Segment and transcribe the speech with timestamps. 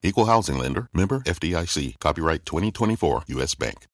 [0.00, 3.88] Equal housing lender, member FDIC, copyright 2024 US Bank.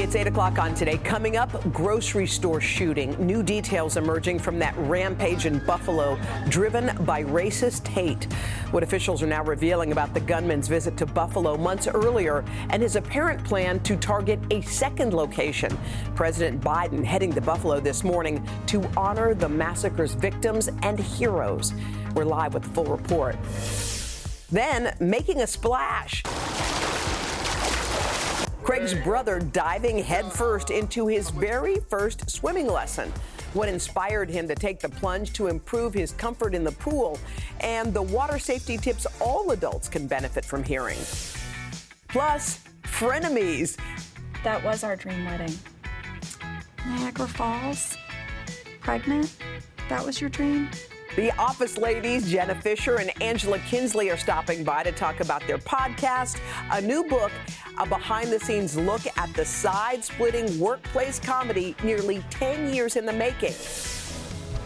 [0.00, 0.96] It's 8 o'clock on today.
[0.96, 3.14] Coming up, grocery store shooting.
[3.24, 6.18] New details emerging from that rampage in Buffalo,
[6.48, 8.24] driven by racist hate.
[8.70, 12.96] What officials are now revealing about the gunman's visit to Buffalo months earlier and his
[12.96, 15.76] apparent plan to target a second location.
[16.14, 21.74] President Biden heading to Buffalo this morning to honor the massacre's victims and heroes.
[22.14, 23.36] We're live with the full report.
[24.50, 26.22] Then, making a splash.
[28.62, 33.12] Craig's brother diving headfirst into his very first swimming lesson.
[33.54, 37.18] What inspired him to take the plunge to improve his comfort in the pool,
[37.60, 40.98] and the water safety tips all adults can benefit from hearing.
[42.08, 43.76] Plus, frenemies.
[44.44, 45.54] That was our dream wedding.
[46.86, 47.96] Niagara Falls?
[48.80, 49.34] Pregnant?
[49.88, 50.70] That was your dream?
[51.14, 55.58] The Office ladies, Jenna Fischer and Angela Kinsey, are stopping by to talk about their
[55.58, 57.30] podcast, a new book,
[57.76, 63.04] a behind the scenes look at the side splitting workplace comedy nearly 10 years in
[63.04, 63.52] the making.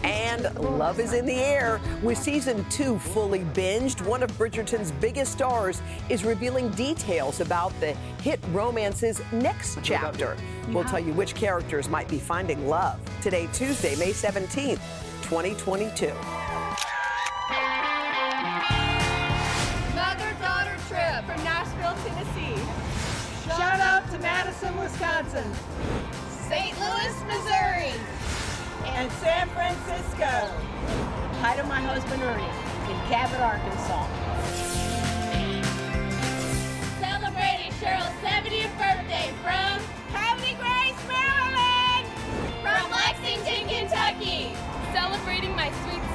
[0.04, 0.44] And
[0.78, 1.80] love is in the air.
[2.00, 7.94] With season two fully binged, one of Bridgerton's biggest stars is revealing details about the
[8.22, 10.36] hit romance's next chapter.
[10.68, 13.00] We'll tell you which characters might be finding love.
[13.20, 14.78] Today, Tuesday, May 17th.
[15.26, 16.06] 2022.
[16.06, 16.14] Mother
[20.38, 22.54] daughter trip from Nashville, Tennessee.
[23.44, 25.50] Shout out to Madison, Wisconsin.
[26.30, 26.78] St.
[26.78, 27.90] Louis, Missouri.
[28.84, 30.30] And San Francisco.
[31.42, 34.25] Hi to my husband Ernie in Cabot, Arkansas.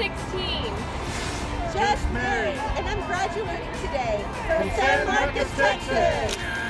[0.02, 0.74] 16.
[1.72, 6.61] Just married, and I'm graduating today from San Marcos, Texas.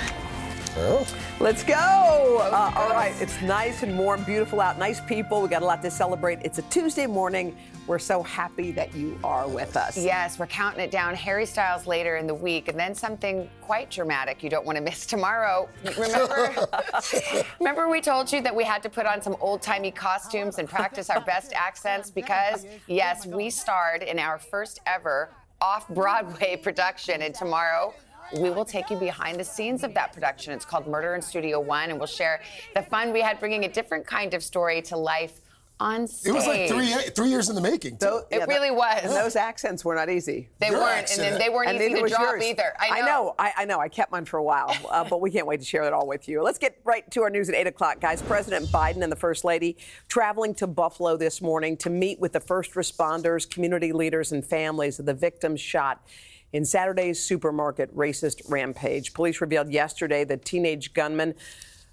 [0.78, 1.06] Oh.
[1.40, 1.74] Let's go.
[1.74, 3.14] Uh, all right.
[3.20, 5.42] It's nice and warm, beautiful out, nice people.
[5.42, 6.40] We got a lot to celebrate.
[6.44, 7.58] It's a Tuesday morning.
[7.88, 9.98] We're so happy that you are with us.
[9.98, 11.16] Yes, we're counting it down.
[11.16, 14.84] Harry Styles later in the week, and then something quite dramatic you don't want to
[14.92, 15.68] miss tomorrow.
[15.98, 16.68] Remember,
[17.60, 20.70] remember we told you that we had to put on some old timey costumes and
[20.70, 27.22] practice our best accents because, yes, we starred in our first ever off Broadway production,
[27.22, 27.94] and tomorrow
[28.34, 30.54] we will take you behind the scenes of that production.
[30.54, 32.42] It's called Murder in Studio One, and we'll share
[32.76, 35.42] the fun we had bringing a different kind of story to life
[35.82, 36.30] on stage.
[36.30, 37.98] It was like three three years in the making.
[37.98, 39.02] Those, it yeah, really was.
[39.04, 40.50] And those accents were not easy.
[40.60, 41.22] They Your weren't, accent.
[41.22, 42.44] and then they weren't and easy to drop yours.
[42.44, 42.74] either.
[42.80, 42.96] I know.
[42.96, 43.36] I know.
[43.40, 43.80] I, I know.
[43.80, 46.08] I kept mine for a while, uh, but we can't wait to share it all
[46.08, 46.44] with you.
[46.44, 48.22] Let's get right to our news at eight o'clock, guys.
[48.22, 49.76] President Biden and the First Lady
[50.08, 55.00] traveling to Buffalo this morning to meet with the first responders, community leaders, and families
[55.00, 56.06] of the victims shot
[56.54, 59.14] in Saturday's supermarket racist rampage.
[59.14, 61.36] Police revealed yesterday the teenage gunman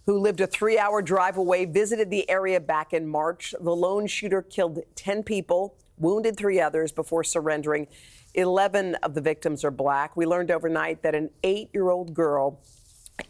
[0.07, 3.55] who lived a three hour drive away visited the area back in March.
[3.61, 7.87] The lone shooter killed 10 people, wounded three others before surrendering.
[8.35, 10.17] 11 of the victims are black.
[10.17, 12.61] We learned overnight that an eight year old girl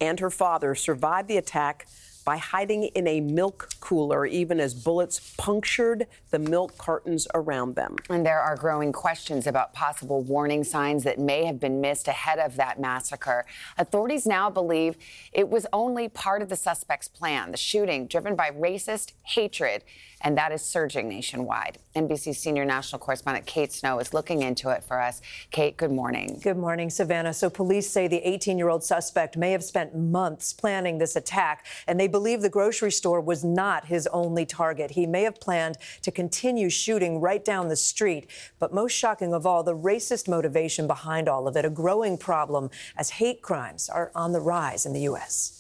[0.01, 1.89] and her father survived the attack
[2.29, 7.97] by hiding in a milk cooler, even as bullets punctured the milk cartons around them.
[8.11, 12.39] And there are growing questions about possible warning signs that may have been missed ahead
[12.39, 13.47] of that massacre.
[13.79, 14.99] Authorities now believe
[15.33, 19.83] it was only part of the suspect's plan, the shooting driven by racist hatred
[20.23, 21.79] and that is surging nationwide.
[21.95, 25.21] NBC senior national correspondent Kate Snow is looking into it for us.
[25.51, 26.39] Kate, good morning.
[26.43, 27.35] Good morning, Savannah.
[27.35, 31.67] So, police say the 18 year old suspect may have spent months planning this attack,
[31.87, 34.93] and they believe the grocery store was not his only target.
[34.93, 38.31] He may have planned to continue shooting right down the street.
[38.59, 42.71] But most shocking of all, the racist motivation behind all of it, a growing problem
[42.97, 45.58] as hate crimes are on the rise in the U.S.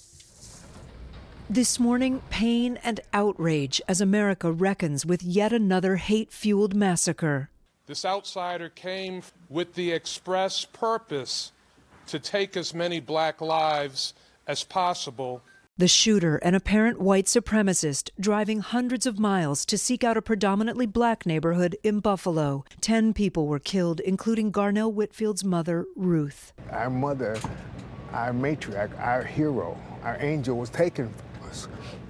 [1.50, 7.48] This morning, pain and outrage as America reckons with yet another hate fueled massacre.
[7.86, 11.52] This outsider came with the express purpose
[12.08, 14.12] to take as many black lives
[14.46, 15.42] as possible
[15.78, 20.86] The shooter, an apparent white supremacist, driving hundreds of miles to seek out a predominantly
[20.86, 22.64] black neighborhood in Buffalo.
[22.82, 26.52] Ten people were killed, including Garnell Whitfield's mother, Ruth.
[26.72, 27.38] Our mother,
[28.12, 31.27] our matriarch, our hero, our angel was taken from us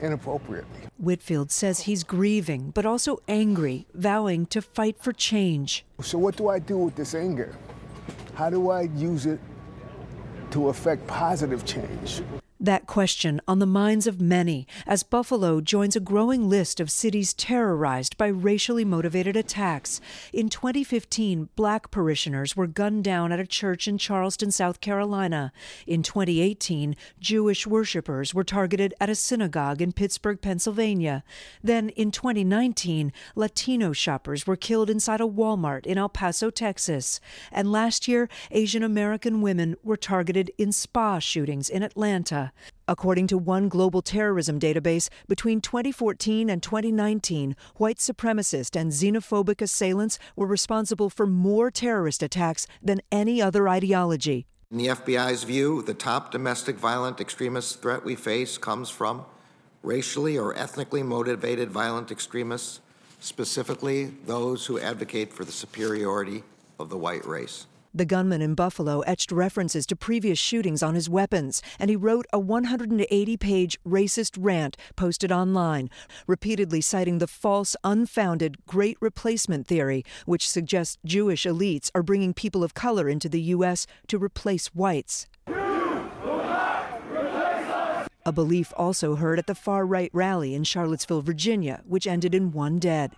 [0.01, 0.81] inappropriately.
[0.99, 5.85] Whitfield says he's grieving, but also angry, vowing to fight for change.
[6.01, 7.55] So, what do I do with this anger?
[8.35, 9.41] How do I use it
[10.51, 12.23] to affect positive change?
[12.61, 17.33] That question on the minds of many as Buffalo joins a growing list of cities
[17.33, 20.01] terrorized by racially motivated attacks.
[20.33, 25.53] In 2015, black parishioners were gunned down at a church in Charleston, South Carolina.
[25.87, 31.23] In 2018, Jewish worshippers were targeted at a synagogue in Pittsburgh, Pennsylvania.
[31.63, 37.21] Then in 2019, Latino shoppers were killed inside a Walmart in El Paso, Texas.
[37.53, 42.48] And last year, Asian American women were targeted in spa shootings in Atlanta.
[42.87, 50.19] According to one global terrorism database, between 2014 and 2019, white supremacist and xenophobic assailants
[50.37, 54.47] were responsible for more terrorist attacks than any other ideology.
[54.71, 59.25] In the FBI's view, the top domestic violent extremist threat we face comes from
[59.83, 62.81] racially or ethnically motivated violent extremists,
[63.21, 66.43] specifically those who advocate for the superiority
[66.79, 67.67] of the white race.
[67.99, 72.27] The gunman in Buffalo etched references to previous shootings on his weapons, and he wrote
[72.33, 75.91] a 180 page racist rant posted online,
[76.29, 82.63] repeatedly citing the false, unfounded Great Replacement theory, which suggests Jewish elites are bringing people
[82.63, 83.85] of color into the U.S.
[84.07, 85.27] to replace whites.
[88.25, 92.53] A belief also heard at the far right rally in Charlottesville, Virginia, which ended in
[92.53, 93.17] one dead.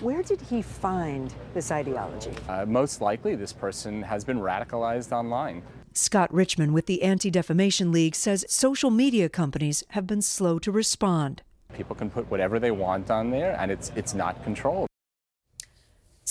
[0.00, 2.32] Where did he find this ideology?
[2.48, 5.62] Uh, most likely, this person has been radicalized online.
[5.94, 10.72] Scott Richman with the Anti Defamation League says social media companies have been slow to
[10.72, 11.42] respond.
[11.74, 14.88] People can put whatever they want on there, and it's, it's not controlled.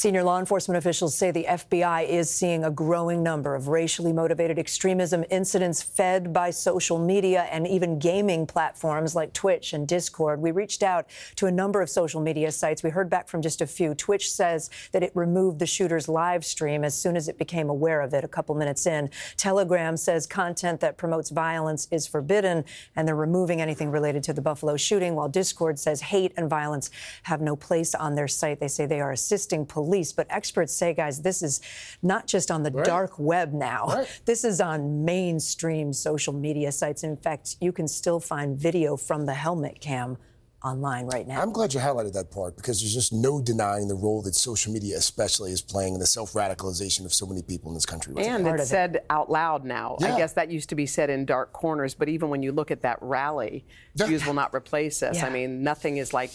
[0.02, 4.58] Senior law enforcement officials say the FBI is seeing a growing number of racially motivated
[4.58, 10.42] extremism incidents fed by social media and even gaming platforms like Twitch and Discord.
[10.42, 11.06] We reached out
[11.36, 12.82] to a number of social media sites.
[12.82, 13.94] We heard back from just a few.
[13.94, 18.02] Twitch says that it removed the shooter's live stream as soon as it became aware
[18.02, 19.08] of it a couple minutes in.
[19.38, 22.66] Telegram says content that promotes violence is forbidden
[22.96, 26.90] and they're removing anything related to the Buffalo shooting, while Discord says hate and violence
[27.22, 28.60] have no place on their site.
[28.60, 30.14] They say they are assisting police police.
[30.14, 31.62] But experts say, guys, this is
[32.02, 32.86] not just on the right.
[32.86, 33.88] dark web now.
[33.88, 34.22] Right.
[34.26, 37.04] This is on mainstream social media sites.
[37.04, 40.18] In fact, you can still find video from the helmet cam
[40.64, 41.42] online right now.
[41.42, 44.72] I'm glad you highlighted that part because there's just no denying the role that social
[44.72, 48.14] media, especially, is playing in the self radicalization of so many people in this country.
[48.14, 49.06] Right and it's said it.
[49.10, 49.98] out loud now.
[50.00, 50.16] Yeah.
[50.16, 52.72] I guess that used to be said in dark corners, but even when you look
[52.72, 53.66] at that rally,
[53.98, 55.18] Jews will not replace us.
[55.18, 55.26] Yeah.
[55.26, 56.32] I mean, nothing is like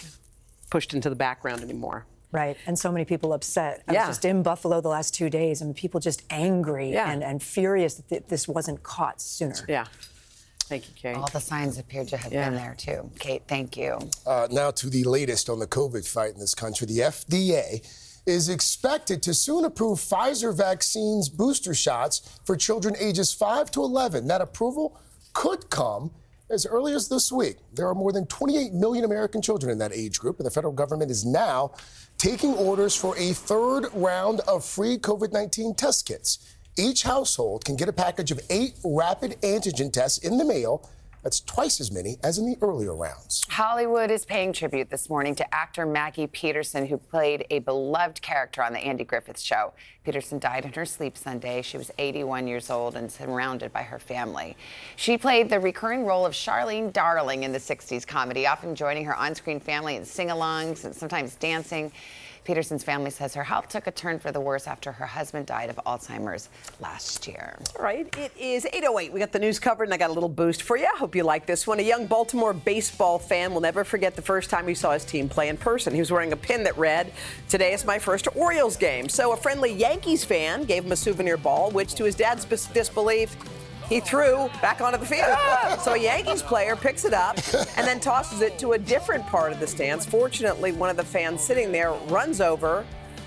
[0.68, 2.04] pushed into the background anymore.
[2.36, 3.82] Right, and so many people upset.
[3.88, 4.08] I yeah.
[4.08, 7.10] was just in Buffalo the last two days, and people just angry yeah.
[7.10, 9.64] and, and furious that th- this wasn't caught sooner.
[9.66, 9.86] Yeah.
[10.64, 11.16] Thank you, Kate.
[11.16, 12.50] All the signs appeared to have yeah.
[12.50, 13.10] been there too.
[13.18, 13.98] Kate, thank you.
[14.26, 16.86] Uh, now to the latest on the COVID fight in this country.
[16.86, 17.80] The FDA
[18.26, 24.26] is expected to soon approve Pfizer vaccine's booster shots for children ages 5 to 11.
[24.26, 25.00] That approval
[25.32, 26.10] could come
[26.50, 27.56] as early as this week.
[27.74, 30.72] There are more than 28 million American children in that age group, and the federal
[30.72, 31.72] government is now
[32.18, 36.56] taking orders for a third round of free COVID 19 test kits.
[36.78, 40.88] Each household can get a package of eight rapid antigen tests in the mail
[41.26, 43.44] that's twice as many as in the earlier rounds.
[43.48, 48.62] Hollywood is paying tribute this morning to actor Maggie Peterson, who played a beloved character
[48.62, 49.72] on The Andy Griffith Show.
[50.04, 51.62] Peterson died in her sleep Sunday.
[51.62, 54.56] She was 81 years old and surrounded by her family.
[54.94, 59.16] She played the recurring role of Charlene Darling in the 60s comedy, often joining her
[59.16, 61.90] on screen family in sing alongs and sometimes dancing.
[62.46, 65.68] Peterson's family says her health took a turn for the worse after her husband died
[65.68, 66.48] of Alzheimer's
[66.78, 67.58] last year.
[67.76, 69.10] All right, it is 8.08.
[69.10, 70.84] We got the news covered, and I got a little boost for you.
[70.86, 71.80] I hope you like this one.
[71.80, 75.28] A young Baltimore baseball fan will never forget the first time he saw his team
[75.28, 75.92] play in person.
[75.92, 77.12] He was wearing a pin that read,
[77.48, 79.08] Today is my first Orioles game.
[79.08, 83.36] So a friendly Yankees fan gave him a souvenir ball, which, to his dad's disbelief,
[83.88, 85.28] he threw back onto the field.
[85.28, 85.80] Ah!
[85.82, 87.36] so a Yankees player picks it up
[87.76, 90.04] and then tosses it to a different part of the stands.
[90.04, 92.84] Fortunately, one of the fans sitting there runs over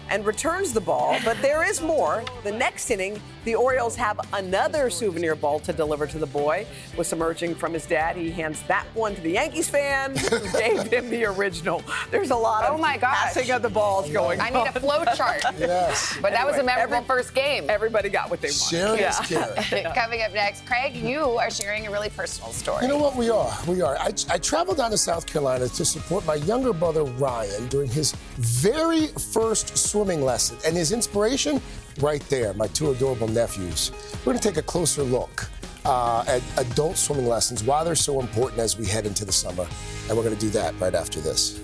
[0.10, 1.18] and returns the ball.
[1.24, 2.24] But there is more.
[2.44, 6.66] The next inning, the The Orioles have another souvenir ball to deliver to the boy.
[6.96, 10.40] With some urging from his dad, he hands that one to the Yankees fan who
[10.60, 11.82] gave him the original.
[12.12, 13.34] There's a lot of Oh my gosh.
[13.34, 14.54] passing of the balls going I on.
[14.66, 15.44] need a flow chart.
[15.60, 16.16] Yes.
[16.22, 17.70] But that was a Anyway, memorable every- first game.
[17.70, 18.70] Everybody got what they wanted.
[18.70, 19.94] Sharing is caring.
[19.96, 22.84] Coming up next, Craig, you are sharing a really personal story.
[22.84, 23.16] You know what?
[23.16, 23.52] We are.
[23.68, 23.98] We are.
[23.98, 28.12] I, I traveled down to South Carolina to support my younger brother Ryan during his
[28.38, 30.58] very first swimming lesson.
[30.66, 31.60] And his inspiration,
[32.02, 33.92] right there, my two adorable nephews.
[34.20, 35.50] We're going to take a closer look
[35.86, 39.68] uh, at adult swimming lessons, why they're so important as we head into the summer.
[40.08, 41.60] And we're going to do that right after this.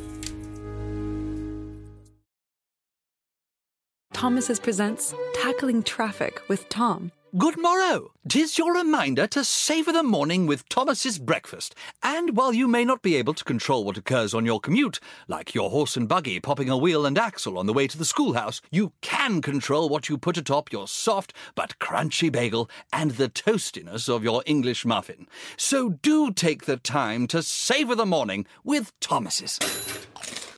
[4.13, 7.11] Thomas's presents Tackling Traffic with Tom.
[7.37, 8.13] Good morrow!
[8.29, 11.75] Tis your reminder to savour the morning with Thomas's breakfast.
[12.01, 15.53] And while you may not be able to control what occurs on your commute, like
[15.53, 18.61] your horse and buggy popping a wheel and axle on the way to the schoolhouse,
[18.71, 24.07] you can control what you put atop your soft but crunchy bagel and the toastiness
[24.07, 25.27] of your English muffin.
[25.57, 29.59] So do take the time to savour the morning with Thomas's.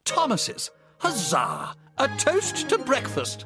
[0.06, 0.70] Thomas's.
[1.00, 1.74] Huzzah!
[1.98, 3.46] A toast to breakfast.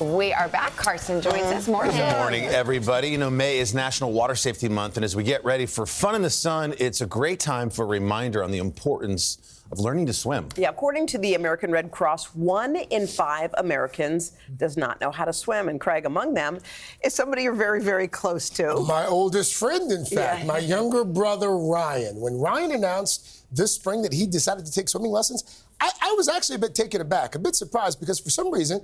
[0.00, 0.74] We are back.
[0.76, 1.58] Carson joins mm-hmm.
[1.58, 1.68] us.
[1.68, 1.94] Morning.
[1.94, 3.08] Good morning, everybody.
[3.08, 6.14] You know, May is National Water Safety Month, and as we get ready for fun
[6.14, 10.06] in the sun, it's a great time for a reminder on the importance of learning
[10.06, 10.48] to swim.
[10.56, 15.26] Yeah, according to the American Red Cross, one in five Americans does not know how
[15.26, 15.68] to swim.
[15.68, 16.60] And Craig, among them,
[17.04, 18.76] is somebody you're very, very close to.
[18.76, 20.46] My oldest friend, in fact, Yeah.
[20.46, 22.18] my younger brother Ryan.
[22.18, 26.26] When Ryan announced this spring that he decided to take swimming lessons, I, I was
[26.26, 28.80] actually a bit taken aback, a bit surprised, because for some reason,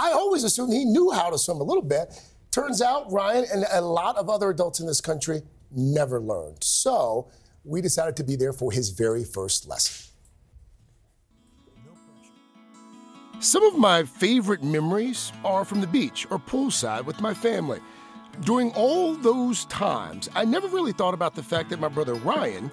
[0.00, 2.18] I always assumed he knew how to swim a little bit.
[2.50, 6.64] Turns out Ryan and a lot of other adults in this country never learned.
[6.64, 7.28] So
[7.64, 10.06] we decided to be there for his very first lesson.
[13.40, 17.80] Some of my favorite memories are from the beach or poolside with my family.
[18.40, 22.72] During all those times, I never really thought about the fact that my brother Ryan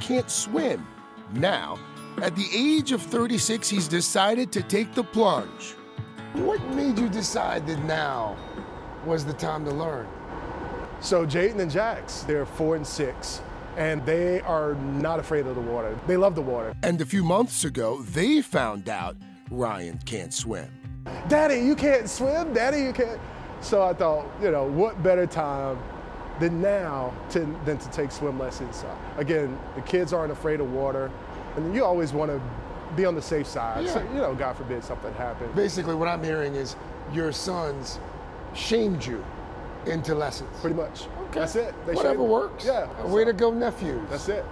[0.00, 0.86] can't swim.
[1.32, 1.80] Now,
[2.20, 5.74] at the age of 36, he's decided to take the plunge.
[6.34, 8.38] What made you decide that now
[9.04, 10.08] was the time to learn?
[11.00, 13.42] So Jaden and Jax, they're four and six,
[13.76, 15.98] and they are not afraid of the water.
[16.06, 16.72] They love the water.
[16.82, 19.16] And a few months ago, they found out
[19.50, 20.70] Ryan can't swim.
[21.28, 22.54] Daddy, you can't swim.
[22.54, 23.20] Daddy, you can't.
[23.60, 25.78] So I thought, you know, what better time
[26.40, 28.84] than now to, than to take swim lessons?
[28.84, 31.10] Uh, again, the kids aren't afraid of water,
[31.56, 32.40] and you always want to
[32.96, 33.88] be on the safe side.
[33.88, 34.12] So, Yeah.
[34.14, 35.54] you know, God forbid something happens.
[35.54, 36.76] Basically, what I'm hearing is
[37.12, 37.98] your sons
[38.54, 39.24] shamed you
[39.86, 40.50] into lessons.
[40.60, 41.06] Pretty much.
[41.32, 41.74] That's it.
[41.86, 42.64] They Whatever shamed- works.
[42.64, 42.86] Yeah.
[43.06, 44.00] Way to go, nephews.
[44.10, 44.44] That's it.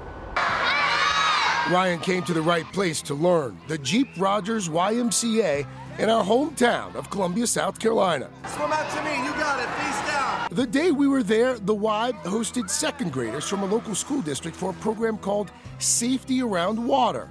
[1.70, 5.66] Ryan came to the right place to learn the Jeep Rogers YMCA
[5.98, 8.28] in our hometown of Columbia, South Carolina.
[8.48, 9.16] Swim out to me.
[9.24, 9.68] You got it.
[9.68, 10.48] Face down.
[10.50, 14.56] The day we were there, the Y hosted second graders from a local school district
[14.56, 17.28] for a program called Safety Around Water.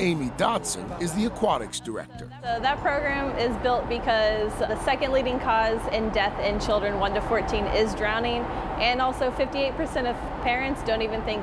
[0.00, 2.30] Amy Dotson is the aquatics director.
[2.42, 7.14] So that program is built because the second leading cause in death in children 1
[7.14, 8.42] to 14 is drowning,
[8.78, 11.42] and also 58% of parents don't even think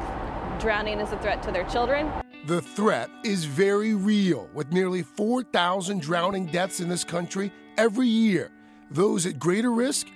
[0.60, 2.10] drowning is a threat to their children.
[2.48, 8.52] The threat is very real, with nearly 4,000 drowning deaths in this country every year.
[8.90, 10.08] Those at greater risk,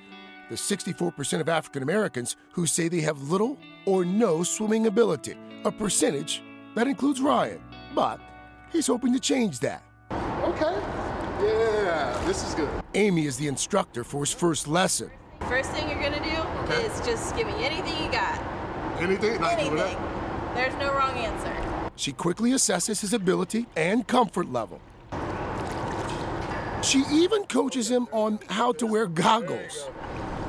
[0.49, 5.71] the 64% of African Americans who say they have little or no swimming ability, a
[5.71, 6.41] percentage
[6.75, 7.59] that includes Ryan.
[7.93, 8.21] But
[8.71, 9.83] he's hoping to change that.
[10.11, 10.81] Okay.
[11.41, 12.69] Yeah, this is good.
[12.93, 15.09] Amy is the instructor for his first lesson.
[15.41, 18.39] First thing you're gonna do is just give me anything you got.
[18.99, 19.39] Anything?
[19.39, 19.97] Not doing Anything.
[20.53, 21.55] There's no wrong answer.
[21.95, 24.81] She quickly assesses his ability and comfort level.
[26.81, 29.89] She even coaches him on how to wear goggles.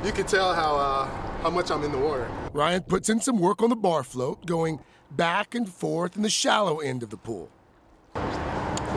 [0.03, 1.05] You can tell how uh,
[1.41, 2.29] how much I'm in the water.
[2.53, 4.79] Ryan puts in some work on the bar float, going
[5.11, 7.49] back and forth in the shallow end of the pool.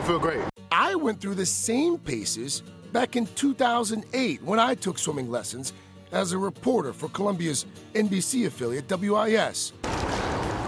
[0.05, 0.39] I feel great.
[0.71, 2.61] I went through the same paces
[2.93, 5.73] back in 2008 when I took swimming lessons
[6.11, 9.73] as a reporter for Columbia's NBC affiliate WIS.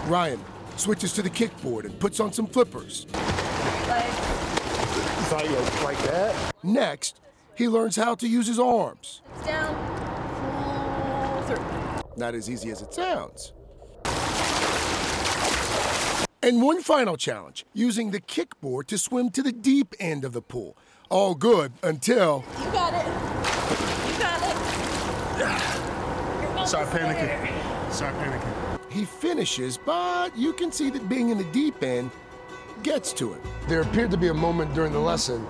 [0.08, 3.06] Ryan switches to the kickboard and puts on some flippers.
[3.86, 4.10] Like,
[5.84, 6.52] like that?
[6.64, 7.20] Next,
[7.54, 9.22] he learns how to use his arms.
[9.44, 9.72] Down.
[11.46, 12.16] Pull.
[12.16, 13.52] Not as easy as it sounds.
[16.40, 20.40] And one final challenge using the kickboard to swim to the deep end of the
[20.40, 20.76] pool.
[21.10, 22.44] All good until.
[22.60, 23.04] You got it.
[24.12, 24.40] You got
[26.62, 26.68] it.
[26.68, 27.92] Sorry, panicking.
[27.92, 28.92] Sorry, panicking.
[28.92, 32.12] He finishes, but you can see that being in the deep end
[32.84, 33.40] gets to him.
[33.66, 35.40] There appeared to be a moment during the lesson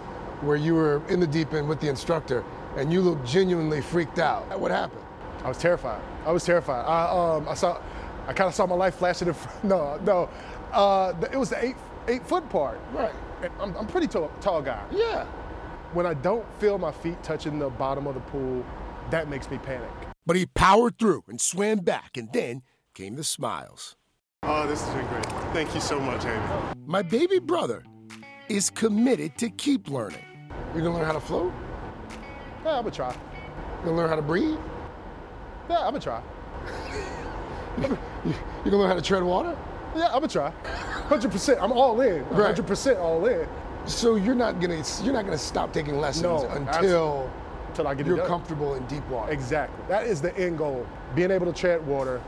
[0.40, 2.44] where you were in the deep end with the instructor
[2.76, 4.58] and you looked genuinely freaked out.
[4.58, 5.02] What happened?
[5.44, 6.00] I was terrified.
[6.24, 6.84] I was terrified.
[6.86, 7.78] I, um, I saw,
[8.26, 9.64] I kind of saw my life flashing in front.
[9.68, 10.30] No, no.
[10.72, 11.76] Uh, it was the eight,
[12.08, 12.80] eight foot part.
[12.92, 13.12] Right.
[13.42, 14.82] And I'm, I'm pretty tall, tall guy.
[14.90, 15.24] Yeah.
[15.92, 18.64] When I don't feel my feet touching the bottom of the pool,
[19.10, 19.90] that makes me panic.
[20.26, 22.62] But he powered through and swam back, and then
[22.94, 23.96] came the smiles.
[24.42, 25.24] Oh, this has been great.
[25.54, 26.74] Thank you so much, Amy.
[26.86, 27.82] My baby brother
[28.48, 30.24] is committed to keep learning.
[30.74, 31.52] You're gonna learn how to float?
[32.64, 33.16] Yeah, I'm gonna try.
[33.76, 34.58] You're gonna learn how to breathe?
[35.70, 36.22] Yeah, I'm gonna try.
[37.78, 37.88] You're
[38.64, 39.56] gonna learn how to tread water?
[39.98, 40.50] Yeah, I'm gonna try.
[41.08, 41.60] Hundred percent.
[41.60, 42.24] I'm all in.
[42.26, 43.48] Hundred percent all in.
[43.86, 47.30] So you're not gonna you're not gonna stop taking lessons No, until
[47.68, 49.32] until I get you're comfortable in deep water.
[49.32, 49.84] Exactly.
[49.88, 50.86] That is the end goal.
[51.16, 52.20] Being able to tread water,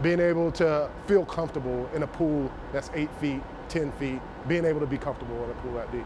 [0.00, 4.80] being able to feel comfortable in a pool that's eight feet, ten feet, being able
[4.80, 6.04] to be comfortable in a pool that deep.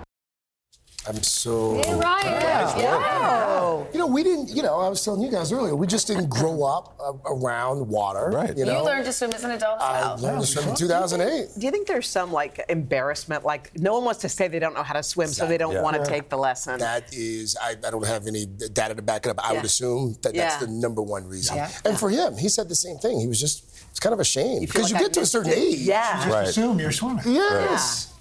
[1.06, 1.80] I'm so.
[1.84, 2.26] Hey, Ryan.
[2.26, 2.78] Yeah.
[2.78, 3.84] Yeah.
[3.92, 4.50] You know, we didn't.
[4.50, 7.88] You know, I was telling you guys earlier, we just didn't grow up uh, around
[7.88, 8.30] water.
[8.32, 8.56] Right.
[8.56, 8.72] You know?
[8.72, 9.80] You, know, learned to swim as an adult.
[9.80, 10.18] I well.
[10.18, 11.48] learned to swim in 2008.
[11.58, 13.44] Do you think there's some like embarrassment?
[13.44, 15.72] Like no one wants to say they don't know how to swim, so they don't
[15.72, 15.82] Yeah.
[15.82, 16.06] want to Yeah.
[16.18, 16.78] take the lesson.
[16.78, 19.44] That is, I, I don't have any data to back it up.
[19.44, 19.56] I Yeah.
[19.58, 21.56] would assume that that's the number one reason.
[21.56, 21.70] Yeah.
[21.84, 23.18] And for him, he said the same thing.
[23.18, 25.26] He was just, it's kind of a shame because you, like I get to a
[25.26, 25.58] certain it.
[25.58, 25.78] age.
[25.80, 26.10] Yeah.
[26.10, 26.48] You just Right.
[26.48, 27.24] assume you're swimming.
[27.26, 28.11] Yes.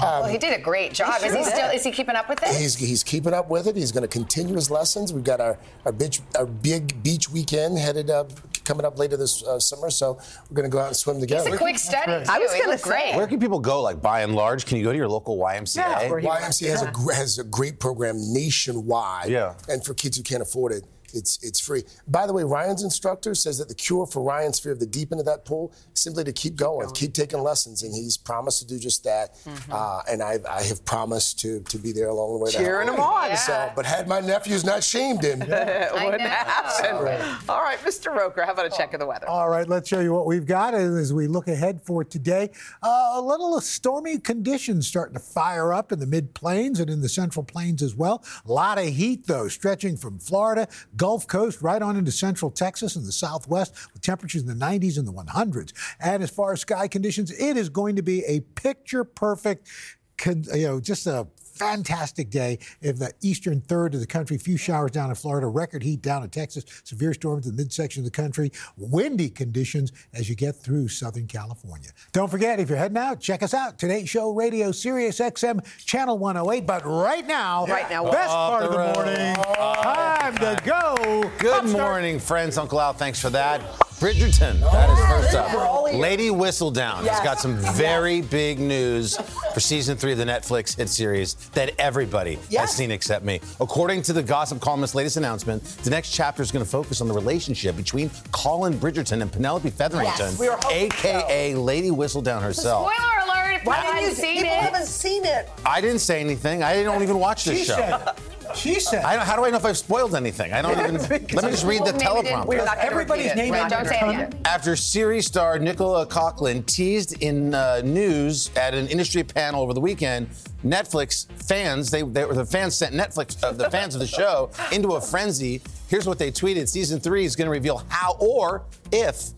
[0.00, 1.20] Well, he did a great job.
[1.20, 1.68] He Is he sure still?
[1.68, 1.76] did.
[1.76, 2.48] Is he keeping up with it?
[2.56, 3.76] He's, he's keeping up with it.
[3.76, 5.12] He's going to continue his lessons.
[5.12, 8.32] We've got our, our, beach, our big beach weekend headed up,
[8.64, 9.90] coming up later this uh, summer.
[9.90, 10.18] So
[10.50, 11.48] we're going to go out and swim together.
[11.48, 12.30] It's a quick study too.
[12.30, 13.82] I was gonna say- Where can people go?
[13.82, 15.76] Like by and large, can you go to your local YMCA?
[15.76, 19.28] Yeah, YMCA has a has a great program nationwide.
[19.30, 19.54] Yeah.
[19.68, 21.84] And for kids who can't afford it, it's it's free.
[22.08, 25.12] By the way, Ryan's instructor says that the cure for Ryan's fear of the deep
[25.12, 28.60] end of that pool is simply to keep going, keep taking lessons, and he's promised
[28.60, 29.36] to do just that.
[29.70, 32.50] Uh, and I, I have promised to to be there along the way.
[32.50, 33.36] to help Cheering him on.
[33.36, 37.38] So, but had my nephews not shamed him, it wouldn't happen.
[37.48, 38.14] All right, Mr.
[38.14, 39.28] Roker, how about a check of the weather?
[39.28, 42.50] All right, let's show you what we've got as we look ahead for today.
[42.82, 47.00] Uh, a little stormy conditions starting to fire up in the mid plains and in
[47.00, 48.24] the central plains as well.
[48.46, 52.96] A lot of heat, though, stretching from Florida, Gulf Coast, right on into central Texas
[52.96, 55.72] and the southwest, with temperatures in the 90s and the 100s.
[56.00, 59.68] And as far as sky conditions, it is going to be a picture perfect,
[60.16, 64.36] con- you know, just a fantastic day in the eastern third of the country.
[64.38, 68.00] Few showers down in Florida, record heat down in Texas, severe storms in the midsection
[68.00, 71.90] of the country, windy conditions as you get through Southern California.
[72.12, 73.78] Don't forget, if you're heading out, check us out.
[73.78, 76.66] Today's Show Radio, Sirius XM, Channel 108.
[76.66, 78.94] But right now, Right now, best Off part of the the road.
[78.94, 79.34] morning,
[79.82, 81.30] time to go.
[81.38, 82.58] Good morning, friends.
[82.58, 83.60] Uncle Al, thanks for that.
[84.00, 85.94] Bridgerton, oh, that is first up.
[85.94, 89.16] Lady Whistledown has got some very big news
[89.52, 93.40] for season three of the Netflix hit series that everybody has seen except me.
[93.60, 97.08] According to the gossip columnist's latest announcement, the next chapter is going to focus on
[97.08, 102.92] the relationship between Colin Bridgerton and Penelope Featherington, we were hoping aka Lady Whistledown herself.
[102.92, 103.23] Spoiler alert!
[103.54, 105.48] If Why didn't haven't you seen People haven't seen it.
[105.64, 106.62] I didn't say anything.
[106.62, 107.76] I don't even watch this She show.
[107.76, 108.18] said it.
[108.56, 110.52] She said I don't, how do I know if I've spoiled anything?
[110.52, 110.96] I don't even.
[111.00, 112.46] let me just read the Well, teleprompter.
[112.46, 113.42] we're not gonna Everybody's repeat it.
[113.42, 114.30] name Right, Don't say it Turner.
[114.44, 119.80] After series star Nicola Coughlan teased in uh, news at an industry panel over the
[119.80, 120.28] weekend,
[120.64, 124.92] Netflix fans, they, they the fans sent Netflix, uh, the fans of the show, into
[124.92, 125.60] a frenzy.
[125.88, 128.62] Here's what they tweeted: Season three is going to reveal how or
[128.92, 129.30] if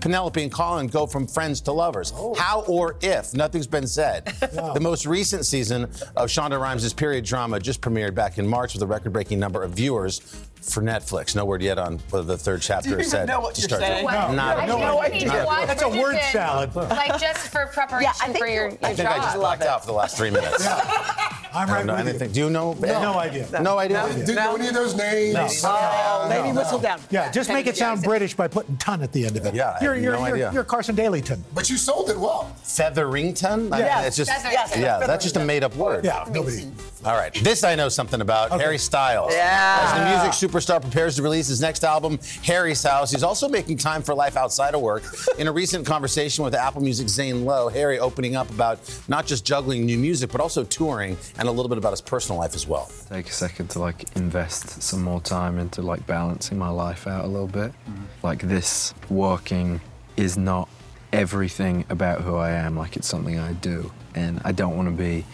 [0.00, 2.12] Penelope and Colin go from friends to lovers?
[2.16, 2.34] Oh.
[2.34, 3.34] How or if?
[3.34, 4.32] Nothing's been said.
[4.78, 5.84] The most recent season
[6.16, 9.62] of Shonda Rhimes' period drama just premiered back in March with a record breaking number
[9.62, 10.20] of viewers
[10.62, 11.34] for Netflix.
[11.34, 13.54] No word yet on whether the third chapter Do you is even said know what
[13.56, 13.82] to you're start.
[13.82, 14.04] saying?
[14.04, 14.78] Not No, a I clue.
[14.78, 16.74] know you need to watch That's a word salad.
[16.74, 19.62] Like just for preparation I think for your, you're- your I think I just blacked
[19.62, 20.62] out for the last three minutes.
[20.64, 21.34] yeah.
[21.50, 22.08] I'm I right don't know with you.
[22.10, 22.32] anything.
[22.32, 22.74] Do you know?
[22.74, 23.48] No idea.
[23.62, 24.06] No, idea.
[24.14, 25.62] Didn't know any of those names.
[25.64, 27.00] Oh, maybe whistle down.
[27.10, 29.54] Yeah, just make it sound British by putting ton at the end of it.
[29.54, 30.52] Yeah, I you're, have you're, no you're, idea.
[30.52, 31.40] you're Carson Dalyton.
[31.54, 32.54] But you sold it well.
[32.62, 33.72] Featherington?
[33.72, 34.30] I mean, it's just
[34.76, 36.04] yeah, that's just a made-up word.
[36.04, 36.70] Yeah, nobody.
[37.04, 38.50] All right, this I know something about.
[38.60, 39.32] Harry Styles.
[39.32, 39.78] Yeah.
[39.82, 43.76] As the music superstar prepares to release his next album, Harry's House, he's also making
[43.76, 45.04] time for life outside of work.
[45.38, 49.44] In a recent conversation with Apple Music Zane Lowe, Harry opening up about not just
[49.44, 52.66] juggling new music, but also touring and a little bit about his personal life as
[52.66, 52.90] well.
[53.08, 57.24] take a second to like invest some more time into like balancing my life out
[57.24, 57.70] a little bit.
[57.70, 58.04] Mm-hmm.
[58.24, 59.80] Like this working
[60.16, 60.68] is not
[61.12, 63.92] everything about who I am, like it's something I do.
[64.14, 65.24] And I don't want to be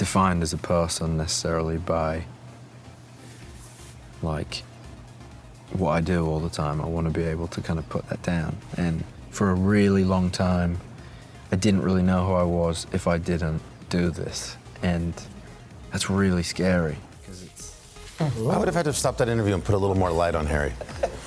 [0.00, 2.24] defined as a person necessarily by
[4.22, 4.62] like
[5.74, 6.80] what I do all the time.
[6.80, 8.56] I want to be able to kind of put that down.
[8.78, 10.80] And for a really long time,
[11.52, 13.60] I didn't really know who I was if I didn't
[13.90, 14.56] do this.
[14.82, 15.12] And
[15.92, 16.96] that's really scary.
[18.20, 20.46] I would have had to stop that interview and put a little more light on
[20.46, 20.72] Harry.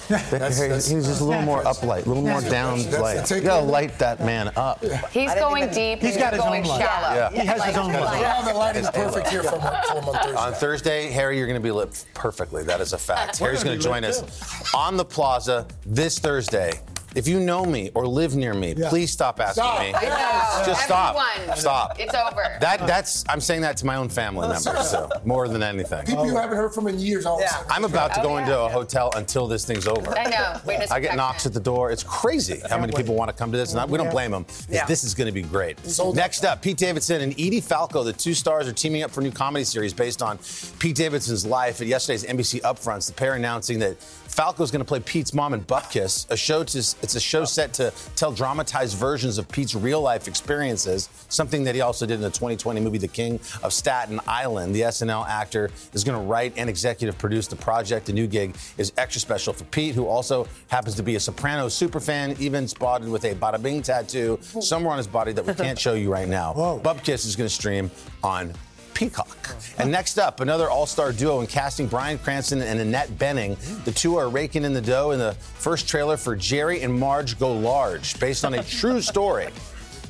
[0.10, 2.90] That's- Harry, that's- he was just a little more uplight, a little more down That's
[2.92, 3.32] the light.
[3.32, 4.84] You gotta light that man up.
[5.12, 6.82] He's going deep He's and got his going own light.
[6.82, 7.16] shallow.
[7.16, 7.32] Yeah.
[7.32, 8.20] He has his own light.
[8.22, 10.36] Yeah, the lighting's perfect here for him, for him on Thursday.
[10.36, 12.64] On Thursday, Harry, you're going to be lit perfectly.
[12.64, 13.40] That is a fact.
[13.40, 16.74] Harry's going to join us on the plaza this Thursday.
[17.16, 18.90] If you know me or live near me, Yeah.
[18.90, 19.80] please stop asking Stop.
[19.82, 19.94] me.
[19.94, 20.66] I know.
[20.66, 21.16] Just stop.
[21.38, 21.58] Everyone.
[21.58, 22.00] Stop.
[22.00, 22.58] It's over.
[22.60, 26.06] That that's I'm saying that to my own family members, so more than anything.
[26.06, 27.68] People you haven't heard from in years all of a sudden.
[27.70, 28.42] I'm about to Oh, go yeah.
[28.44, 30.18] into a hotel until this thing's over.
[30.18, 30.60] I know.
[30.66, 31.18] Witness I get protection.
[31.18, 31.92] knocks at the door.
[31.92, 34.46] It's crazy how many people want to come to this, and we don't blame them.
[34.70, 34.86] Yeah.
[34.86, 35.80] This is going to be great.
[35.86, 39.20] Sold Next up, Pete Davidson and Edie Falco, the two stars, are teaming up for
[39.22, 40.40] a new comedy series based on
[40.80, 41.82] Pete Davidson's life.
[41.82, 43.98] At yesterday's NBC Upfronts, the pair announcing that
[44.34, 47.46] Falco is going to play Pete's mom in Bupkis, a show to, it's a show
[47.46, 52.16] set to tell dramatized versions of Pete's real life experiences, something that he also did
[52.16, 54.74] in the 2020 movie The King of Staten Island.
[54.74, 58.08] The SNL actor is going to write and executive produce the project.
[58.08, 61.68] The new gig is extra special for Pete, who also happens to be a Soprano
[61.68, 65.78] superfan, even spotted with a bada bing tattoo somewhere on his body that we can't
[65.78, 66.54] show you right now.
[66.84, 67.92] Bupkis is going to stream
[68.24, 68.52] on
[68.94, 69.56] Peacock.
[69.78, 73.58] And next up, another all star duo in casting Bryan Cranston and Annette Bening.
[73.86, 77.40] The two are raking in the dough in the first trailer for Jerry and Marge
[77.40, 79.50] Go Large, based on a true story.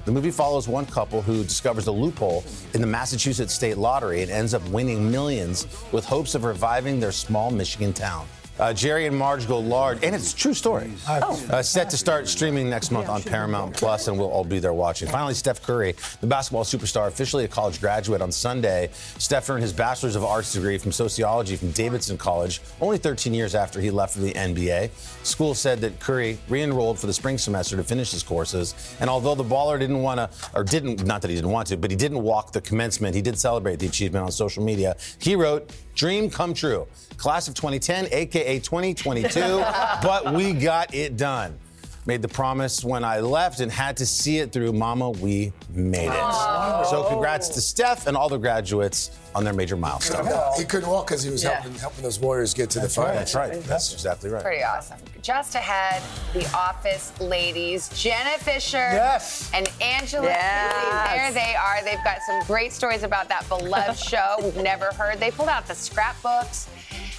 [0.06, 2.43] The movie follows one couple who discovers a loophole
[2.74, 7.13] in the Massachusetts state lottery and ends up winning millions with hopes of reviving their
[7.13, 8.28] small Michigan town.
[8.60, 10.92] Uh, Jerry and Marge go large, and it's a true story.
[11.08, 14.74] Uh, set to start streaming next month on Paramount Plus, and we'll all be there
[14.74, 15.08] watching.
[15.08, 18.89] Finally, Steph Curry, the basketball superstar, officially a college graduate on Sunday.
[18.94, 23.56] Steph earned his Bachelor's of Arts degree from sociology from Davidson College, only 13 years
[23.56, 24.92] after he left for the NBA.
[25.26, 29.34] School said that Curry re-enrolled for the spring semester to finish his courses, and although
[29.34, 31.98] the baller didn't want to, or didn't, not that he didn't want to, but he
[31.98, 34.96] didn't walk the commencement, he did celebrate the achievement on social media.
[35.18, 39.40] He wrote, "Dream come true." Class of 2010, aka 2022,
[40.02, 41.58] but we got it done.
[42.06, 44.74] Made the promise when I left and had to see it through.
[44.74, 46.86] Mama, we made it.
[46.89, 50.28] So congrats to Steph and all the graduates on their major milestone.
[50.58, 51.62] He couldn't walk because he was Yeah.
[51.62, 53.13] helping, helping those Warriors get to the final.
[53.16, 53.63] That's right.
[53.63, 54.44] That's exactly right.
[54.44, 54.98] Pretty awesome.
[55.22, 59.50] Just ahead, the office ladies, Jenna Fischer Yes.
[59.54, 60.28] and Angela.
[60.28, 61.10] Yes.
[61.13, 61.82] There they are.
[61.86, 65.20] They've got some great stories about that beloved show we've never heard.
[65.22, 66.68] They pulled out the scrapbooks.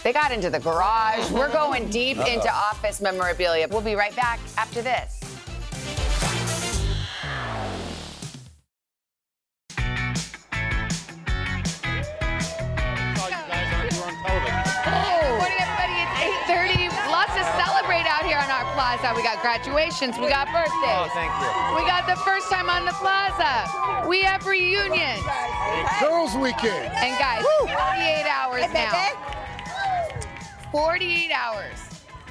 [0.05, 1.31] They got into the garage.
[1.31, 3.67] We're going deep into office memorabilia.
[3.71, 5.19] We'll be right back after this.
[5.19, 5.31] Good
[15.41, 15.97] morning, everybody.
[16.05, 16.21] It's
[16.53, 16.93] 8:30.
[17.09, 19.15] Lots to celebrate out here on our plaza.
[19.17, 20.19] We got graduations.
[20.19, 20.71] We got birthdays.
[20.85, 21.49] Oh, thank you.
[21.83, 24.07] We got the first time on the plaza.
[24.07, 25.25] We have reunions.
[25.99, 26.93] Girls' weekend.
[26.93, 28.93] And guys, 48 hours now.
[30.75, 31.79] 48 hours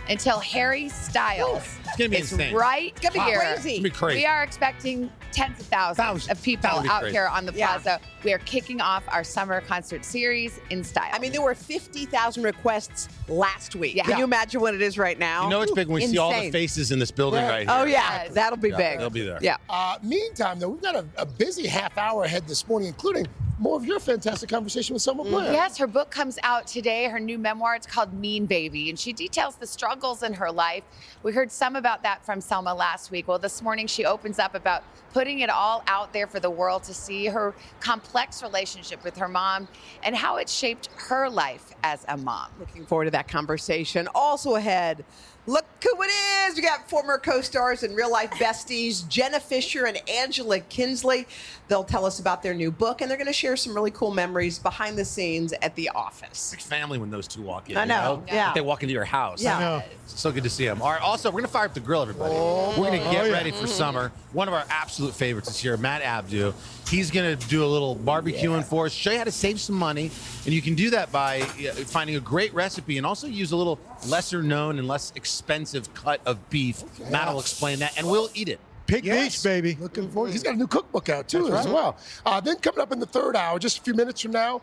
[0.10, 2.54] until Harry Styles It's gonna be is insane.
[2.54, 3.40] right It's gonna be here.
[3.40, 3.70] crazy.
[3.70, 4.20] It's gonna be crazy.
[4.20, 7.16] We are expecting tens of thousands, of people That would be out crazy.
[7.16, 7.68] here on the Yeah.
[7.78, 8.02] plaza.
[8.26, 11.10] We are kicking off our summer concert series in style.
[11.14, 13.96] I mean, there were 50,000 requests last week.
[13.96, 14.04] Yeah.
[14.04, 15.46] Can you imagine what it is right now?
[15.46, 16.52] You know it's big when we see all the Insane.
[16.52, 17.68] faces in this building right, here.
[17.70, 17.94] Oh, here.
[17.94, 18.28] yeah.
[18.28, 19.00] That'll be Yeah, big.
[19.00, 19.40] They'll be there.
[19.42, 19.56] Yeah.
[19.70, 23.26] Uh, meantime, though, we've got a, a busy half hour ahead this morning, including
[23.64, 25.46] more of your fantastic conversation with Selma Blair.
[25.46, 25.54] Mm-hmm.
[25.54, 27.06] Yes, her book comes out today.
[27.06, 30.84] Her new memoir, it's called Mean Baby, and she details the struggles in her life.
[31.24, 33.26] We heard some about that from Selma last week.
[33.26, 36.84] Well, this morning she opens up about putting it all out there for the world
[36.84, 39.70] to see her complex relationship with her mom
[40.04, 42.50] and how it shaped her life as a mom.
[42.60, 44.10] Looking forward to that conversation.
[44.14, 45.06] Also ahead,
[45.46, 46.08] look who it
[46.50, 46.56] is.
[46.56, 51.28] We got former co-stars and real life besties, Jenna Fischer and Angela Kinsey.
[51.68, 54.12] They'll tell us about their new book and they're going to share some really cool
[54.12, 56.56] memories behind the scenes at the office.
[56.60, 57.78] family when those two walk in.
[57.78, 58.54] I you know, yeah.
[58.54, 59.42] They walk into your house.
[59.44, 59.58] Yeah.
[59.58, 59.84] I know.
[60.08, 60.82] So good to see them.
[60.82, 62.34] All right, also, we're going to fire up the grill, everybody.
[62.36, 62.70] Oh.
[62.70, 63.32] we're going to get Oh, yeah.
[63.34, 64.12] ready for summer.
[64.32, 66.54] One of our absolute favorites is here, Matt Abdoo.
[66.94, 69.76] He's going to do a little barbecuing for us, show you how to save some
[69.76, 70.12] money.
[70.46, 73.56] And you can do that by uh, finding a great recipe and also use a
[73.56, 76.84] little lesser known and less expensive cut of beef.
[77.10, 78.60] Matt will explain that, and we'll eat it.
[78.86, 79.76] Pig Beach, baby.
[79.80, 80.34] Looking forward.
[80.34, 81.74] He's got a new cookbook out too That's as right.
[81.74, 81.98] well.
[82.28, 84.62] Uh, then coming up in the third hour, just a few minutes from now,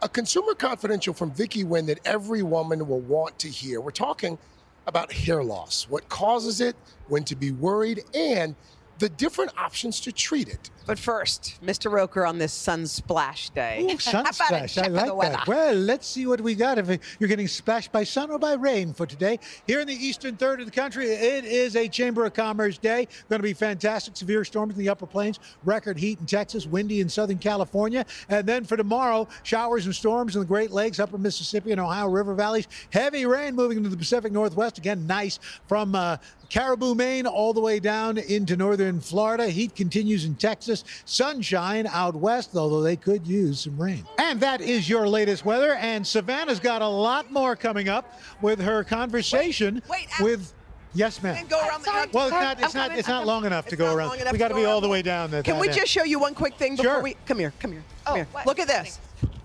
[0.00, 3.82] a consumer confidential from Vicky Nguyen that every woman will want to hear.
[3.82, 4.38] We're talking
[4.86, 6.74] about hair loss, what causes it,
[7.08, 8.54] when to be worried, and
[8.98, 10.70] the different options to treat it.
[10.86, 11.90] But first, Mr.
[11.90, 13.82] Roker on this Sunsplash Day.
[13.82, 14.78] Ooh, How sunsplash.
[14.78, 15.46] I like that.
[15.48, 16.78] Well, let's see what we got.
[16.78, 20.36] If you're getting splashed by sun or by rain for today, here in the eastern
[20.36, 23.08] third of the country, it is a Chamber of Commerce day.
[23.28, 24.16] Going to be fantastic.
[24.16, 28.46] Severe storms in the upper plains, record heat in Texas, windy in Southern California, and
[28.46, 32.34] then for tomorrow, showers and storms in the Great Lakes, upper Mississippi and Ohio River
[32.34, 32.68] valleys.
[32.90, 34.78] Heavy rain moving into the Pacific Northwest.
[34.78, 39.48] Again, nice from uh, Caribou, Maine, all the way down into northern Florida.
[39.48, 40.84] Heat continues in Texas.
[41.04, 44.04] Sunshine out west, although they could use some rain.
[44.18, 45.74] And that is your latest weather.
[45.74, 49.82] And Savannah's got a lot more coming up with her conversation
[50.20, 50.52] with.
[50.94, 51.46] Yes, ma'am.
[51.48, 52.62] Go around the Well, it's not.
[52.62, 52.96] It's not.
[52.98, 54.18] It's not long enough to go around.
[54.18, 55.30] enough We got to go be all the way down.
[55.30, 55.76] That, Can we end.
[55.76, 57.02] just show you one quick thing before Sure.
[57.02, 57.52] we come here?
[57.60, 57.82] Come here.
[58.06, 58.26] Come here.
[58.46, 58.98] Look at this.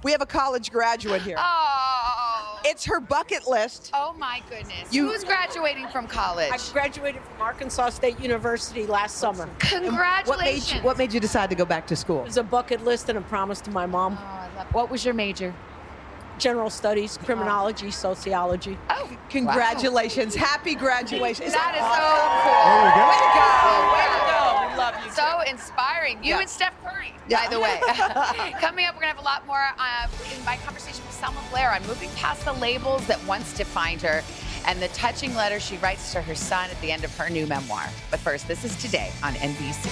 [0.03, 1.35] We have a college graduate here.
[1.39, 2.59] Oh.
[2.63, 3.91] It's her bucket list.
[3.93, 4.91] Oh my goodness.
[4.93, 6.51] You- Who's graduating from college?
[6.51, 9.49] I graduated from Arkansas State University last summer.
[9.59, 10.27] Congratulations.
[10.27, 12.21] What made you What made you decide to go back to school?
[12.21, 14.17] It was a bucket list and a promise to my mom.
[14.19, 15.53] Oh, what was your major?
[16.41, 18.75] General studies, criminology, sociology.
[18.89, 20.33] Oh, Congratulations.
[20.33, 21.45] Happy graduation.
[21.45, 23.45] Is That is Way to go.
[23.45, 23.93] so cool.
[23.93, 24.41] Way to go.
[24.71, 25.11] We love you.
[25.11, 26.17] So inspiring.
[26.23, 26.39] You Yeah.
[26.39, 27.45] and Steph Curry, Yeah.
[27.45, 27.79] by the way.
[28.59, 31.39] Coming up, we're going to have a lot more uh, in my conversation with Selma
[31.51, 34.23] Blair on moving past the labels that once defined her
[34.65, 37.45] and the touching letter she writes to her son at the end of her new
[37.45, 37.87] memoir.
[38.09, 39.91] But first, this is today on NBC.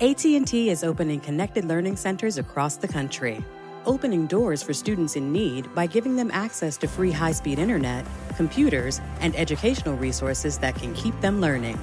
[0.00, 3.44] AT&T is opening connected learning centers across the country,
[3.84, 8.06] opening doors for students in need by giving them access to free high-speed internet,
[8.36, 11.76] computers, and educational resources that can keep them learning.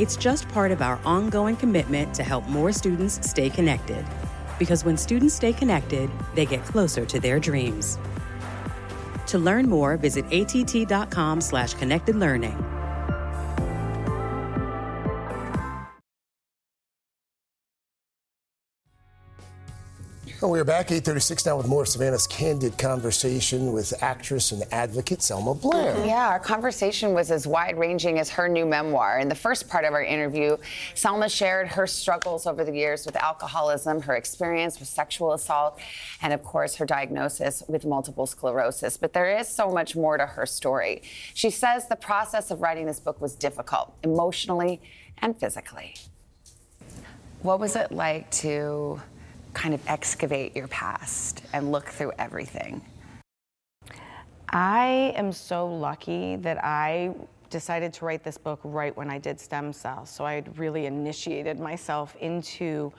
[0.00, 4.04] It's just part of our ongoing commitment to help more students stay connected.
[4.58, 8.00] Because when students stay connected, they get closer to their dreams.
[9.28, 12.56] To learn more, visit att.com slash connected learning.
[20.42, 25.22] Well, we're back 8:36 now with more of Savannah's candid conversation with actress and advocate
[25.22, 26.04] Selma Blair.
[26.04, 29.18] Yeah, our conversation was as wide ranging as her new memoir.
[29.18, 30.58] In the first part of our interview,
[30.94, 35.78] Selma shared her struggles over the years with alcoholism, her experience with sexual assault,
[36.20, 38.98] and of course, her diagnosis with multiple sclerosis.
[38.98, 41.00] But there is so much more to her story.
[41.32, 44.82] She says the process of writing this book was difficult, emotionally
[45.16, 45.94] and physically.
[47.40, 49.00] What was it like to
[49.56, 52.82] kind of excavate your past and look through everything?
[54.50, 57.14] I am so lucky that I
[57.48, 60.10] decided to write this book right when I did stem cells.
[60.10, 62.92] So I had really initiated myself into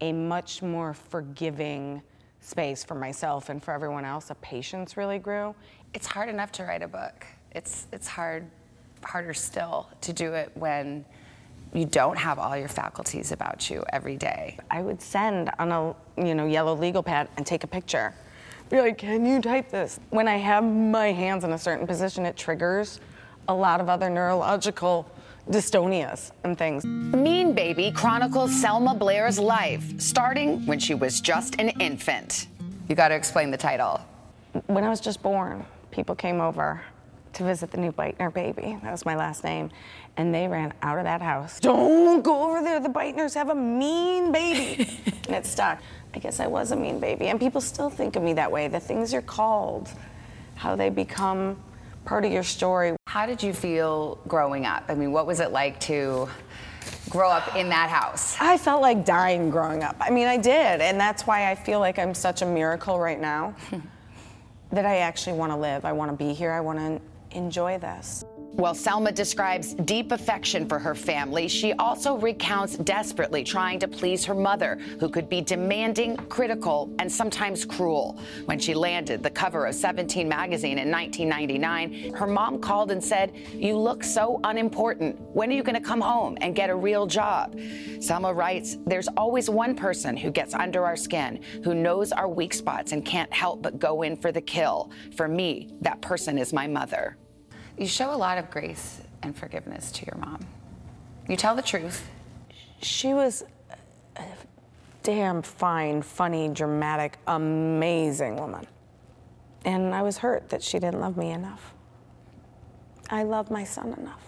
[0.00, 2.00] a much more forgiving
[2.40, 4.30] space for myself and for everyone else.
[4.30, 5.54] A patience really grew.
[5.92, 7.26] It's hard enough to write a book.
[7.52, 8.46] It's it's hard
[9.02, 11.04] harder still to do it when
[11.72, 14.58] you don't have all your faculties about you every day.
[14.70, 18.14] I would send on a you know yellow legal pad and take a picture
[18.70, 19.98] be like, can you type this?
[20.10, 23.00] When I have my hands in a certain position, it triggers
[23.48, 25.10] a lot of other neurological
[25.48, 26.84] dystonias and things.
[26.84, 32.48] Mean Baby chronicles Selma Blair's life, starting when she was just an infant.
[32.88, 34.00] You got to explain the title.
[34.66, 36.82] When I was just born, people came over
[37.34, 38.78] to visit the new Beitner baby.
[38.82, 39.70] That was my last name.
[40.18, 41.60] And they ran out of that house.
[41.60, 42.80] Don't go over there.
[42.80, 44.90] The Beitners have a mean baby.
[45.26, 45.80] and it stuck.
[46.12, 47.28] I guess I was a mean baby.
[47.28, 48.66] And people still think of me that way.
[48.66, 49.88] The things you're called,
[50.56, 51.56] how they become
[52.04, 52.96] part of your story.
[53.06, 54.82] How did you feel growing up?
[54.88, 56.28] I mean, what was it like to
[57.08, 58.36] grow up in that house?
[58.40, 59.94] I felt like dying growing up.
[60.00, 60.80] I mean, I did.
[60.80, 63.54] And that's why I feel like I'm such a miracle right now
[64.72, 65.84] that I actually want to live.
[65.84, 66.50] I want to be here.
[66.50, 68.24] I want to enjoy this.
[68.58, 74.24] While Selma describes deep affection for her family, she also recounts desperately trying to please
[74.24, 78.18] her mother, who could be demanding, critical, and sometimes cruel.
[78.46, 83.32] When she landed the cover of 17 magazine in 1999, her mom called and said,
[83.52, 85.20] You look so unimportant.
[85.20, 87.56] When are you going to come home and get a real job?
[88.00, 92.52] Selma writes, There's always one person who gets under our skin, who knows our weak
[92.52, 94.90] spots and can't help but go in for the kill.
[95.14, 97.16] For me, that person is my mother.
[97.78, 100.44] You show a lot of grace and forgiveness to your mom.
[101.28, 102.08] You tell the truth.
[102.82, 103.44] She was
[104.16, 104.24] a
[105.04, 108.66] damn fine, funny, dramatic, amazing woman.
[109.64, 111.72] And I was hurt that she didn't love me enough.
[113.10, 114.24] I love my son enough.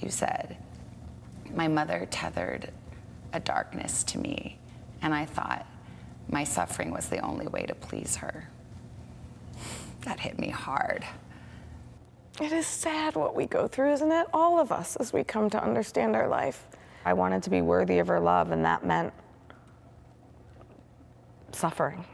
[0.00, 0.58] You said,
[1.54, 2.72] My mother tethered
[3.32, 4.58] a darkness to me,
[5.00, 5.66] and I thought
[6.28, 8.48] my suffering was the only way to please her.
[10.02, 11.04] That hit me hard.
[12.40, 14.26] It is sad what we go through, isn't it?
[14.32, 16.66] All of us as we come to understand our life.
[17.04, 19.12] I wanted to be worthy of her love, and that meant
[21.52, 22.04] suffering.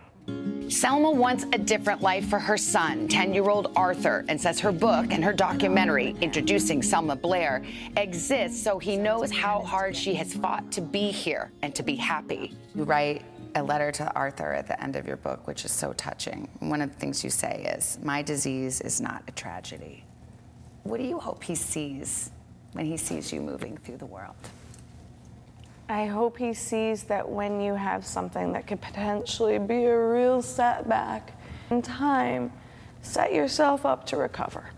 [0.69, 4.73] Selma wants a different life for her son, 10 year old Arthur, and says her
[4.73, 7.63] book and her documentary, introducing Selma Blair,
[7.99, 11.95] exists so he knows how hard she has fought to be here and to be
[11.95, 12.55] happy.
[12.75, 13.23] You write
[13.55, 16.49] a letter to Arthur at the end of your book, which is so touching.
[16.59, 20.05] One of the things you say is, My disease is not a tragedy.
[20.83, 22.31] What do you hope he sees
[22.73, 24.35] when he sees you moving through the world?
[25.89, 30.43] I hope he sees that when you have something that could potentially be a real
[30.43, 31.33] setback
[31.71, 32.53] in time,
[33.03, 34.71] set yourself up to recover.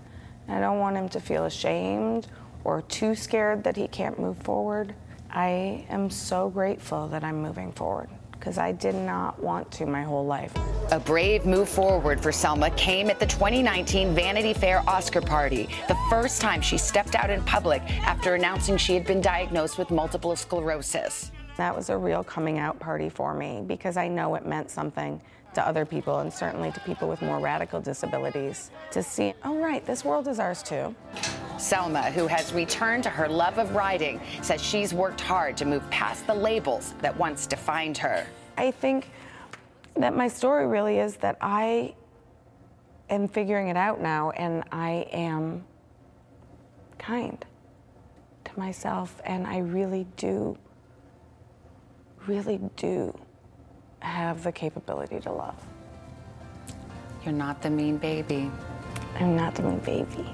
[0.48, 2.26] I don't want him to feel ashamed
[2.64, 4.94] or too scared that he can't move forward.
[5.30, 8.08] I am so grateful that I'm moving forward
[8.46, 10.52] because I did not want to my whole life.
[10.92, 15.96] A brave move forward for Selma came at the 2019 Vanity Fair Oscar party, the
[16.08, 20.36] first time she stepped out in public after announcing she had been diagnosed with multiple
[20.36, 21.32] sclerosis.
[21.56, 25.20] That was a real coming out party for me because I know it meant something
[25.56, 29.84] to other people and certainly to people with more radical disabilities to see, oh, right,
[29.86, 30.94] this world is ours too.
[31.58, 35.88] Selma, who has returned to her love of writing, says she's worked hard to move
[35.90, 38.26] past the labels that once defined her.
[38.58, 39.10] I think
[39.96, 41.94] that my story really is that I
[43.08, 45.64] am figuring it out now and I am
[46.98, 47.42] kind
[48.44, 50.58] to myself and I really do,
[52.26, 53.18] really do
[54.00, 55.56] have the capability to love.
[57.24, 58.50] You're not the mean baby.
[59.18, 60.26] I'm not the mean baby.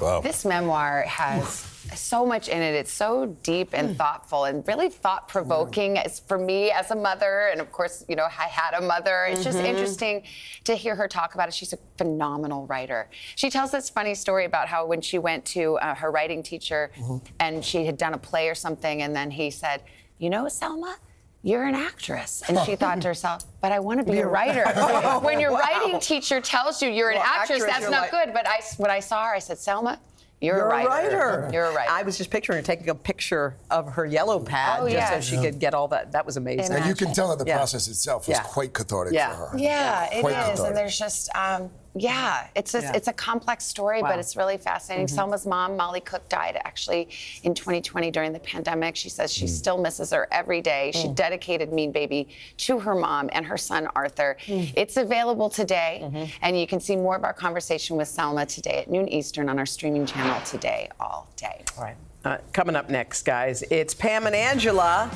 [0.00, 0.20] Wow.
[0.22, 1.60] This memoir has
[1.94, 2.74] so much in it.
[2.74, 5.96] It's so deep and thoughtful and really thought provoking.
[5.96, 9.26] It's for me as a mother, and of course, you know, I had a mother.
[9.26, 9.64] It's just Mhm.
[9.64, 10.22] interesting
[10.64, 11.54] to hear her talk about it.
[11.54, 13.08] She's a phenomenal writer.
[13.36, 16.90] She tells this funny story about how when she went to uh, her writing teacher
[17.38, 19.82] and she had done a play or something, and then he said,
[20.22, 20.96] "You know, Selma."
[21.44, 22.44] You're an actress.
[22.48, 24.62] And she thought to herself, but I want to be a You're- writer.
[24.76, 25.58] Oh, when your wow.
[25.58, 28.32] writing teacher tells you you're an Well, actress, actress, that's not like- good.
[28.32, 29.98] But I, when I saw her, I said, Selma,
[30.40, 31.50] you're, You're a writer.
[31.52, 31.90] You're a writer.
[31.90, 35.14] I was just picturing her taking a picture of her yellow pad Oh, just so
[35.16, 35.24] yes.
[35.24, 36.12] she could get all that.
[36.12, 36.76] That was amazing.
[36.76, 37.56] And you can tell that the Yeah.
[37.56, 38.44] process itself was Yeah.
[38.44, 39.30] quite cathartic Yeah.
[39.36, 39.58] for her.
[39.58, 40.74] Yeah, it is, Quite and cathartic.
[40.76, 42.92] there's just, um, yeah, it's just, Yeah.
[42.96, 44.10] it's a complex story, Wow.
[44.10, 45.06] but it's really fascinating.
[45.06, 45.10] Mhm.
[45.14, 47.08] Selma's mom, Molly Cooke, died actually
[47.42, 48.96] in 2020 during the pandemic.
[48.96, 50.92] She says she still misses her every day.
[50.94, 51.14] She Mm.
[51.14, 52.28] dedicated Mean Baby
[52.58, 54.36] to her mom and her son Arthur.
[54.46, 58.90] It's available today, and you can see more of our conversation with Selma today at
[58.90, 61.62] noon Eastern on our streaming channel today, all day.
[61.76, 61.96] All right.
[62.24, 65.10] Uh, coming up next, guys, it's Pam and Angela.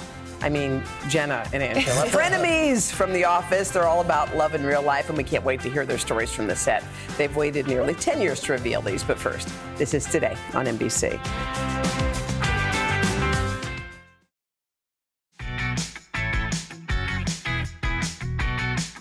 [0.46, 2.06] I mean, Jenna and Angela.
[2.06, 3.70] Frenemies from The Office.
[3.70, 6.30] They're all about love in real life, and we can't wait to hear their stories
[6.30, 6.84] from the set.
[7.18, 11.18] They've waited nearly 10 years to reveal these, but first, this is today on NBC.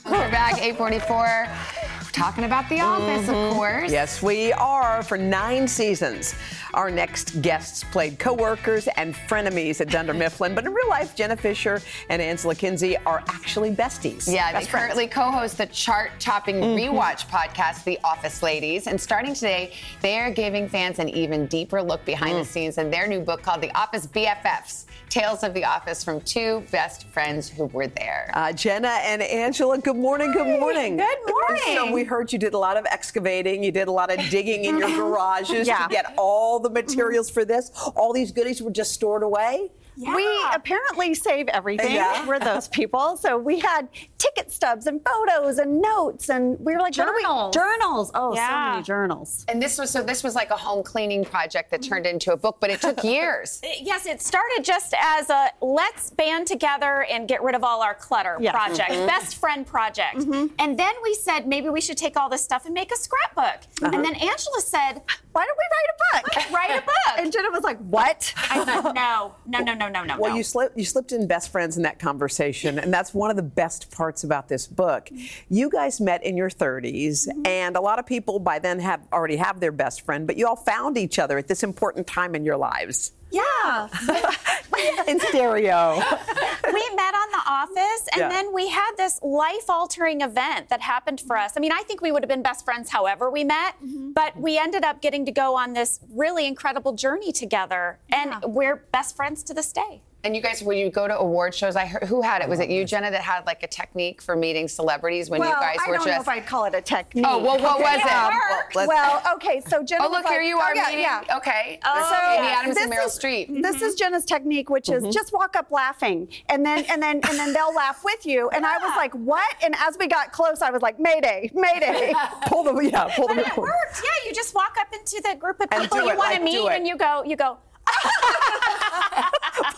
[0.04, 1.75] We're back, 844.
[2.16, 3.56] Talking about The Office, of mm-hmm.
[3.56, 3.92] course.
[3.92, 6.34] Yes, we are for nine seasons.
[6.74, 11.36] Our next guests played co-workers and frenemies at Dunder Mifflin, but in real life, Jenna
[11.36, 14.32] Fischer and Angela Kinsey are actually besties.
[14.32, 14.86] Yeah, Best they friends.
[14.86, 16.96] currently co-host the chart-topping mm-hmm.
[16.96, 18.88] rewatch podcast, The Office Ladies.
[18.88, 22.46] And starting today, they are giving fans an even deeper look behind the mm.
[22.46, 26.64] scenes in their new book called The Office BFFs: Tales of the Office from two
[26.72, 28.32] best friends who were there.
[28.34, 30.96] Uh, Jenna and Angela, good morning, good morning.
[30.96, 31.76] Good morning.
[31.76, 34.66] So we heard you did a lot of excavating, you did a lot of digging
[34.66, 35.88] in your garages Yeah.
[35.88, 36.16] to get mm-hmm.
[36.18, 37.72] all the materials for this.
[37.96, 39.70] All these goodies were just stored away?
[39.98, 41.94] We apparently save everything.
[41.94, 42.28] Yeah.
[42.28, 43.16] We're those people.
[43.16, 43.88] So we had
[44.18, 47.54] ticket stubs and photos and notes, and we were like, what do we- Journals.
[47.56, 48.12] journals.
[48.16, 49.46] Oh, so many journals.
[49.48, 52.38] And this was so this was like a home cleaning project that turned into a
[52.38, 53.62] book, but it took years.
[53.82, 57.94] Yes, it started just as a let's band together and get rid of all our
[57.94, 58.54] clutter Yes.
[58.56, 59.08] project, Mhm.
[59.08, 60.16] best friend project.
[60.16, 63.62] And then we said maybe we should take all this stuff and make a scrapbook.
[63.82, 63.92] Uh-huh.
[63.94, 65.02] And then Angela said,
[65.34, 66.52] Why don't we write a book?
[66.54, 67.18] Write a book.
[67.18, 68.34] And Jenna was like, what?
[68.50, 70.18] I said, no, no, no, no, no, no.
[70.18, 70.38] Well, no.
[70.38, 73.44] you slipped you slipped in best friends in that conversation, and that's one of the
[73.44, 75.10] best parts about this book.
[75.50, 77.46] You guys met in your 30s, mm-hmm.
[77.46, 80.48] and a lot of people by then have already have their best friend, but you
[80.48, 83.12] all found each other at this important time in your lives.
[83.32, 83.90] Yeah.
[85.08, 85.96] in stereo.
[86.74, 88.30] we met on The Office, and Yeah.
[88.30, 91.54] then we had this life altering event that happened for us.
[91.58, 94.12] I mean, I think we would have been best friends however we met, mm-hmm.
[94.12, 98.78] but we ended up getting to go on this really incredible journey together, and we're
[98.92, 100.02] best friends to this day.
[100.26, 102.50] And you guys, when you go to award shows, I heard who had it?
[102.50, 105.56] Was it you, Jenna, that had like a technique for meeting celebrities when well, you
[105.56, 105.88] guys were just?
[105.88, 107.26] I were don't know if I'd call it a technique.
[107.28, 108.12] Oh, well, what Okay, was it?
[108.12, 108.34] um,
[108.74, 111.38] Well, Well, okay, so Jenna Oh, look, was here you are oh, yeah, meeting- yeah.
[111.38, 111.80] okay.
[111.86, 112.56] Oh, So Amy yeah.
[112.60, 113.62] Adams and This Meryl is- Streep.
[113.62, 117.38] This is Jenna's technique, which is just walk up laughing, and then and then and
[117.38, 118.50] then they'll laugh with you.
[118.50, 122.14] And I was like, "What?" And as we got close, I was like, "Mayday, Mayday!"
[122.48, 124.02] pull the yeah, pull But it worked.
[124.04, 126.88] Yeah, you just walk up into the group of people you want to meet, and
[126.88, 127.60] you go, you go.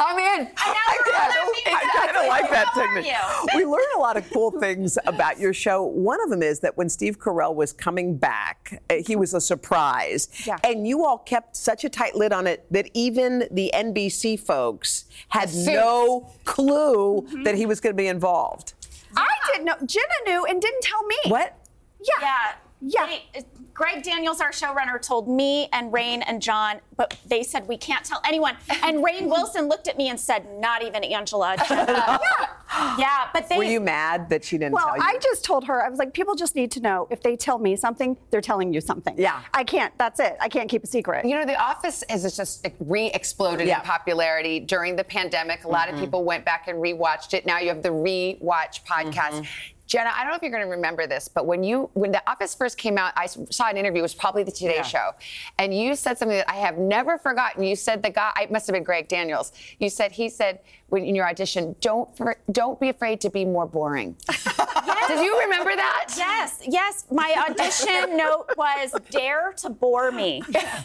[0.00, 0.48] I'm in.
[0.56, 1.72] I know.
[1.76, 3.14] I kind of like that technique.
[3.54, 5.84] We learn a lot of cool things about your show.
[5.84, 9.40] One of them is that when Steve Carell was coming back, uh, he was a
[9.40, 10.28] surprise.
[10.46, 10.56] Yeah.
[10.64, 15.04] And you all kept such a tight lid on it that even the NBC folks
[15.28, 15.66] had The suits.
[15.68, 18.72] no clue that he was going to be involved.
[19.16, 19.76] I didn't know.
[19.86, 21.16] Jenna knew and didn't tell me.
[21.26, 21.56] What?
[22.00, 22.14] Yeah.
[22.20, 22.52] Yeah.
[22.82, 23.06] Yeah.
[23.06, 27.76] They- Greg Daniels, our showrunner, told me and Rainn and John, but they said we
[27.76, 28.54] can't tell anyone.
[28.82, 32.18] And Rainn Wilson looked at me and said, "Not even Angela." yeah.
[32.98, 33.56] yeah, but they.
[33.56, 35.02] Were you mad that she didn't Well, tell you?
[35.02, 37.58] I just told her, I was like, people just need to know if they tell
[37.58, 39.14] me something, they're telling you something.
[39.16, 39.42] Yeah.
[39.54, 40.36] I can't, that's it.
[40.40, 41.24] I can't keep a secret.
[41.24, 43.80] You know, The Office has just re-exploded Yeah.
[43.80, 45.64] in popularity during the pandemic.
[45.64, 46.04] A lot of mm-hmm.
[46.04, 47.46] people went back and rewatched it.
[47.46, 49.08] Now you have the rewatch mm-hmm.
[49.10, 49.46] podcast.
[49.92, 52.22] Jenna, I don't know if you're going to remember this, but when you when The
[52.26, 53.98] Office first came out, I saw an interview.
[53.98, 54.82] It was probably the Today Yeah.
[54.82, 55.10] Show,
[55.58, 57.62] and you said something that I have never forgotten.
[57.62, 59.52] You said the guy, it must have been Greg Daniels.
[59.78, 60.60] You said he said
[60.92, 64.14] when in your audition, don't for, don't be afraid to be more boring.
[65.08, 66.12] Did you remember that?
[66.16, 67.06] Yes, yes.
[67.10, 70.84] My audition note was "Dare to bore me" with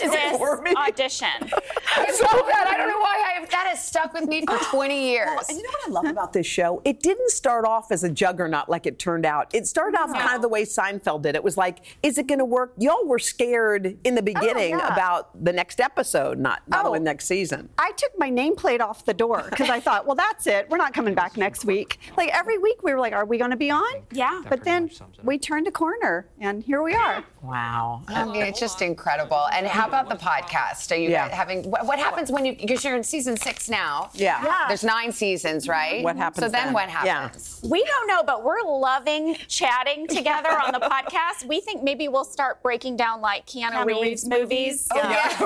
[0.00, 0.72] to this bore me.
[0.76, 1.28] audition.
[1.40, 2.66] I love that.
[2.68, 5.28] I don't know why I have, that has stuck with me for 20 years.
[5.48, 6.82] And you know what I love about this show?
[6.84, 9.54] It didn't start off as a juggernaut like it turned out.
[9.54, 11.36] It started off kind of the way Seinfeld did.
[11.36, 12.72] It was like, is it going to work?
[12.78, 14.92] Y'all were scared in the oh, beginning Oh, yeah.
[14.92, 16.92] about the next episode, not not Oh.
[16.92, 17.68] the next season.
[17.78, 20.68] I took my nameplate off the door because I thought, well, that's it.
[20.70, 21.98] We're not coming back next week.
[22.16, 23.84] Like every week, we were like, are we going to be on?
[24.12, 24.42] Yeah.
[24.48, 24.90] But then
[25.22, 27.24] we turned a corner, and here we are.
[27.42, 28.02] Wow.
[28.08, 29.46] I mean, it's just incredible.
[29.52, 30.90] And how about the podcast?
[30.92, 31.28] Are you Yeah.
[31.28, 34.10] having what, what happens when you because you're in season six now?
[34.14, 34.42] Yeah.
[34.42, 34.64] Yeah.
[34.68, 36.02] There's nine seasons, right?
[36.02, 36.72] What happens So then, then?
[36.74, 37.22] what Yeah.
[37.22, 37.60] happens?
[37.62, 41.46] We don't know, but we're loving chatting together on the podcast.
[41.46, 44.88] We think maybe we'll start breaking down like Keanu, Keanu Reeves, Reeves movies.
[44.92, 45.42] Oh, yeah.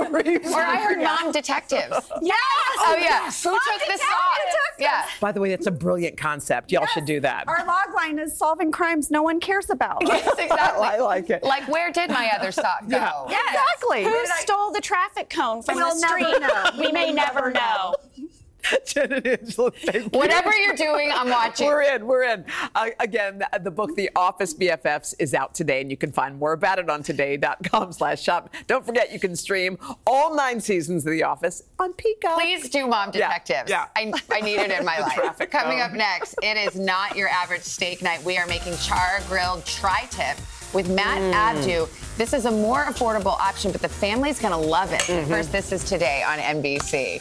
[0.55, 2.11] or I heard Mom Detectives.
[2.23, 2.37] Yes.
[2.79, 3.25] Oh, yeah.
[3.31, 4.39] Who took the sock?
[4.79, 5.05] Yeah.
[5.21, 6.71] By the way, that's a brilliant concept.
[6.71, 7.49] Y'all should do that.
[7.49, 9.99] Our log line is solving crimes no one cares about.
[10.07, 10.87] Yes, exactly.
[10.87, 11.43] I like it.
[11.43, 12.97] Like, where did my other sock go?
[12.97, 13.13] Yeah.
[13.29, 13.57] Yes.
[13.75, 14.05] Exactly.
[14.05, 16.41] Who stole the traffic cone from We'll the never street?
[16.41, 16.71] know.
[16.79, 17.95] We may never know.
[18.87, 20.19] Jen and Angela, thank you.
[20.19, 21.67] Whatever you're doing, I'm watching.
[21.67, 22.07] We're in.
[22.07, 22.45] We're in.
[22.75, 26.53] Uh, again, the, book, The Office BFFs, is out today, and you can find more
[26.53, 28.55] about it on today.com/shop.
[28.67, 32.35] Don't forget, you can stream all nine seasons of The Office on Peacock.
[32.41, 33.71] Please do Mom Detectives.
[33.71, 33.87] yeah.
[33.97, 35.15] I, I need it in my life.
[35.15, 38.23] traffic Coming up next, it is not your average steak night.
[38.25, 40.37] We are making char grilled tri-tip
[40.75, 41.33] with Matt Mm.
[41.33, 41.87] Abdoo.
[42.17, 45.01] This is a more affordable option, but the family's gonna love it.
[45.03, 45.31] Mm-hmm.
[45.31, 47.19] First, this is today on NBC.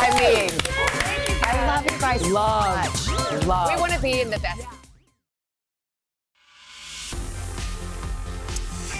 [0.00, 0.50] I mean,
[1.42, 2.76] I love you guys so Love.
[2.76, 3.46] much.
[3.46, 3.74] Love.
[3.74, 4.62] We want to be in the best.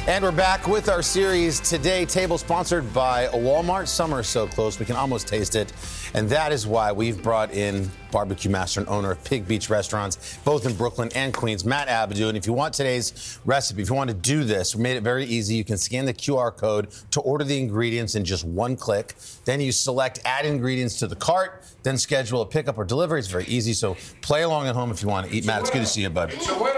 [0.08, 3.86] And we're back with our series today, table sponsored by Walmart.
[3.86, 5.72] Summer is so close, we can almost taste it.
[6.14, 10.38] And that is why we've brought in barbecue master and owner of Pig Beach Restaurants,
[10.44, 12.28] both in Brooklyn and Queens, Matt Abdoo.
[12.28, 15.02] And if you want today's recipe, if you want to do this, we made it
[15.02, 15.54] very easy.
[15.54, 19.14] You can scan the QR code to order the ingredients in just one click.
[19.44, 23.18] Then you select add ingredients to the cart, then schedule a pickup or delivery.
[23.18, 23.72] It's very easy.
[23.72, 25.46] So play along at home if you want to eat.
[25.46, 26.32] Matt, it's good to see you, bud.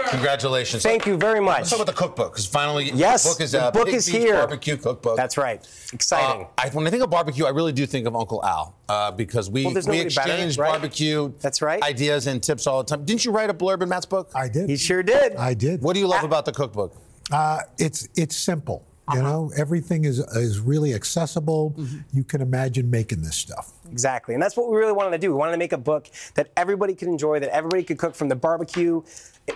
[0.09, 0.83] Congratulations.
[0.83, 1.59] Thank you very much.
[1.59, 3.73] Let's talk about the cookbook because finally, Yes, the book is the out.
[3.73, 4.35] book Pig is Beach here.
[4.35, 5.15] Barbecue cookbook.
[5.17, 5.65] That's right.
[5.93, 6.43] Exciting.
[6.43, 9.11] Uh, I, when I think of barbecue, I really do think of Uncle Al uh,
[9.11, 10.71] because we, Well, we nobody better, exchange right?
[10.71, 11.81] barbecue That's right.
[11.83, 13.05] ideas and tips all the time.
[13.05, 14.31] Didn't you write a blurb in Matt's book?
[14.35, 14.69] I did.
[14.69, 15.35] He sure did.
[15.35, 15.81] I did.
[15.81, 16.95] What do you love about the cookbook?
[17.31, 18.85] Uh, it's it's simple.
[19.13, 21.75] You know, everything is is really accessible.
[22.13, 23.73] You can imagine making this stuff.
[23.91, 24.35] Exactly.
[24.35, 25.31] And that's what we really wanted to do.
[25.31, 28.29] We wanted to make a book that everybody could enjoy, that everybody could cook from
[28.29, 29.01] the barbecue,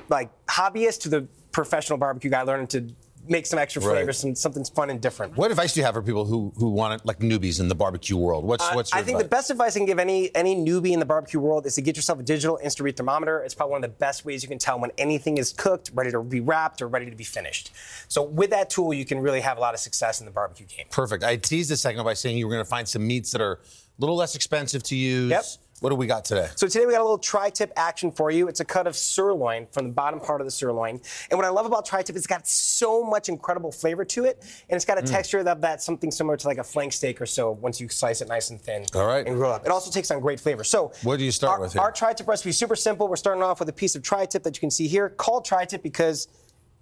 [0.10, 2.90] like hobbyist to the professional barbecue guy learning to
[3.28, 3.92] make some extra Right.
[3.96, 5.36] flavors, some something fun and different.
[5.38, 7.76] What advice do you have for people who who want to, like newbies in the
[7.76, 8.46] barbecue world?
[8.46, 10.92] What's Uh, what's your I think the best advice I can give any any newbie
[10.92, 13.42] in the barbecue world is to get yourself a digital instant read thermometer.
[13.44, 16.12] It's probably one of the best ways you can tell when anything is cooked, ready
[16.12, 17.72] to be wrapped, or ready to be finished.
[18.08, 20.66] So with that tool, you can really have a lot of success in the barbecue
[20.66, 20.86] game.
[20.92, 21.24] Perfect.
[21.24, 23.54] I teased a second by saying you were going to find some meats that are
[23.54, 23.60] a
[24.00, 25.32] little less expensive to use.
[25.32, 25.46] Yep.
[25.82, 26.48] What do we got today?
[26.56, 28.48] So today we got a little tri-tip action for you.
[28.48, 31.02] It's a cut of sirloin from the bottom part of the sirloin.
[31.30, 34.42] And what I love about tri-tip is it's got so much incredible flavor to it,
[34.70, 35.12] and it's got a Mm.
[35.12, 37.52] texture that that's something similar to like a flank steak or so.
[37.52, 39.28] Once you slice it nice and thin, All right.
[39.28, 39.66] and grill up.
[39.66, 40.64] It also takes on great flavor.
[40.64, 41.82] So What do you start our, with here?
[41.82, 43.10] Our tri-tip recipe is super simple.
[43.10, 45.84] We're starting off with a piece of tri-tip that you can see here, called tri-tip
[45.84, 46.30] because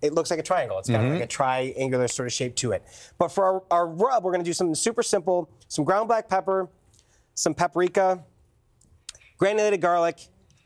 [0.03, 0.77] it looks like a triangle.
[0.77, 1.13] It's got Mhm.
[1.15, 2.83] like a triangular sort of shape to it.
[3.17, 6.29] But for our, our rub, we're going to do something super simple: some ground black
[6.29, 6.69] pepper,
[7.33, 8.23] some paprika,
[9.37, 10.19] granulated garlic,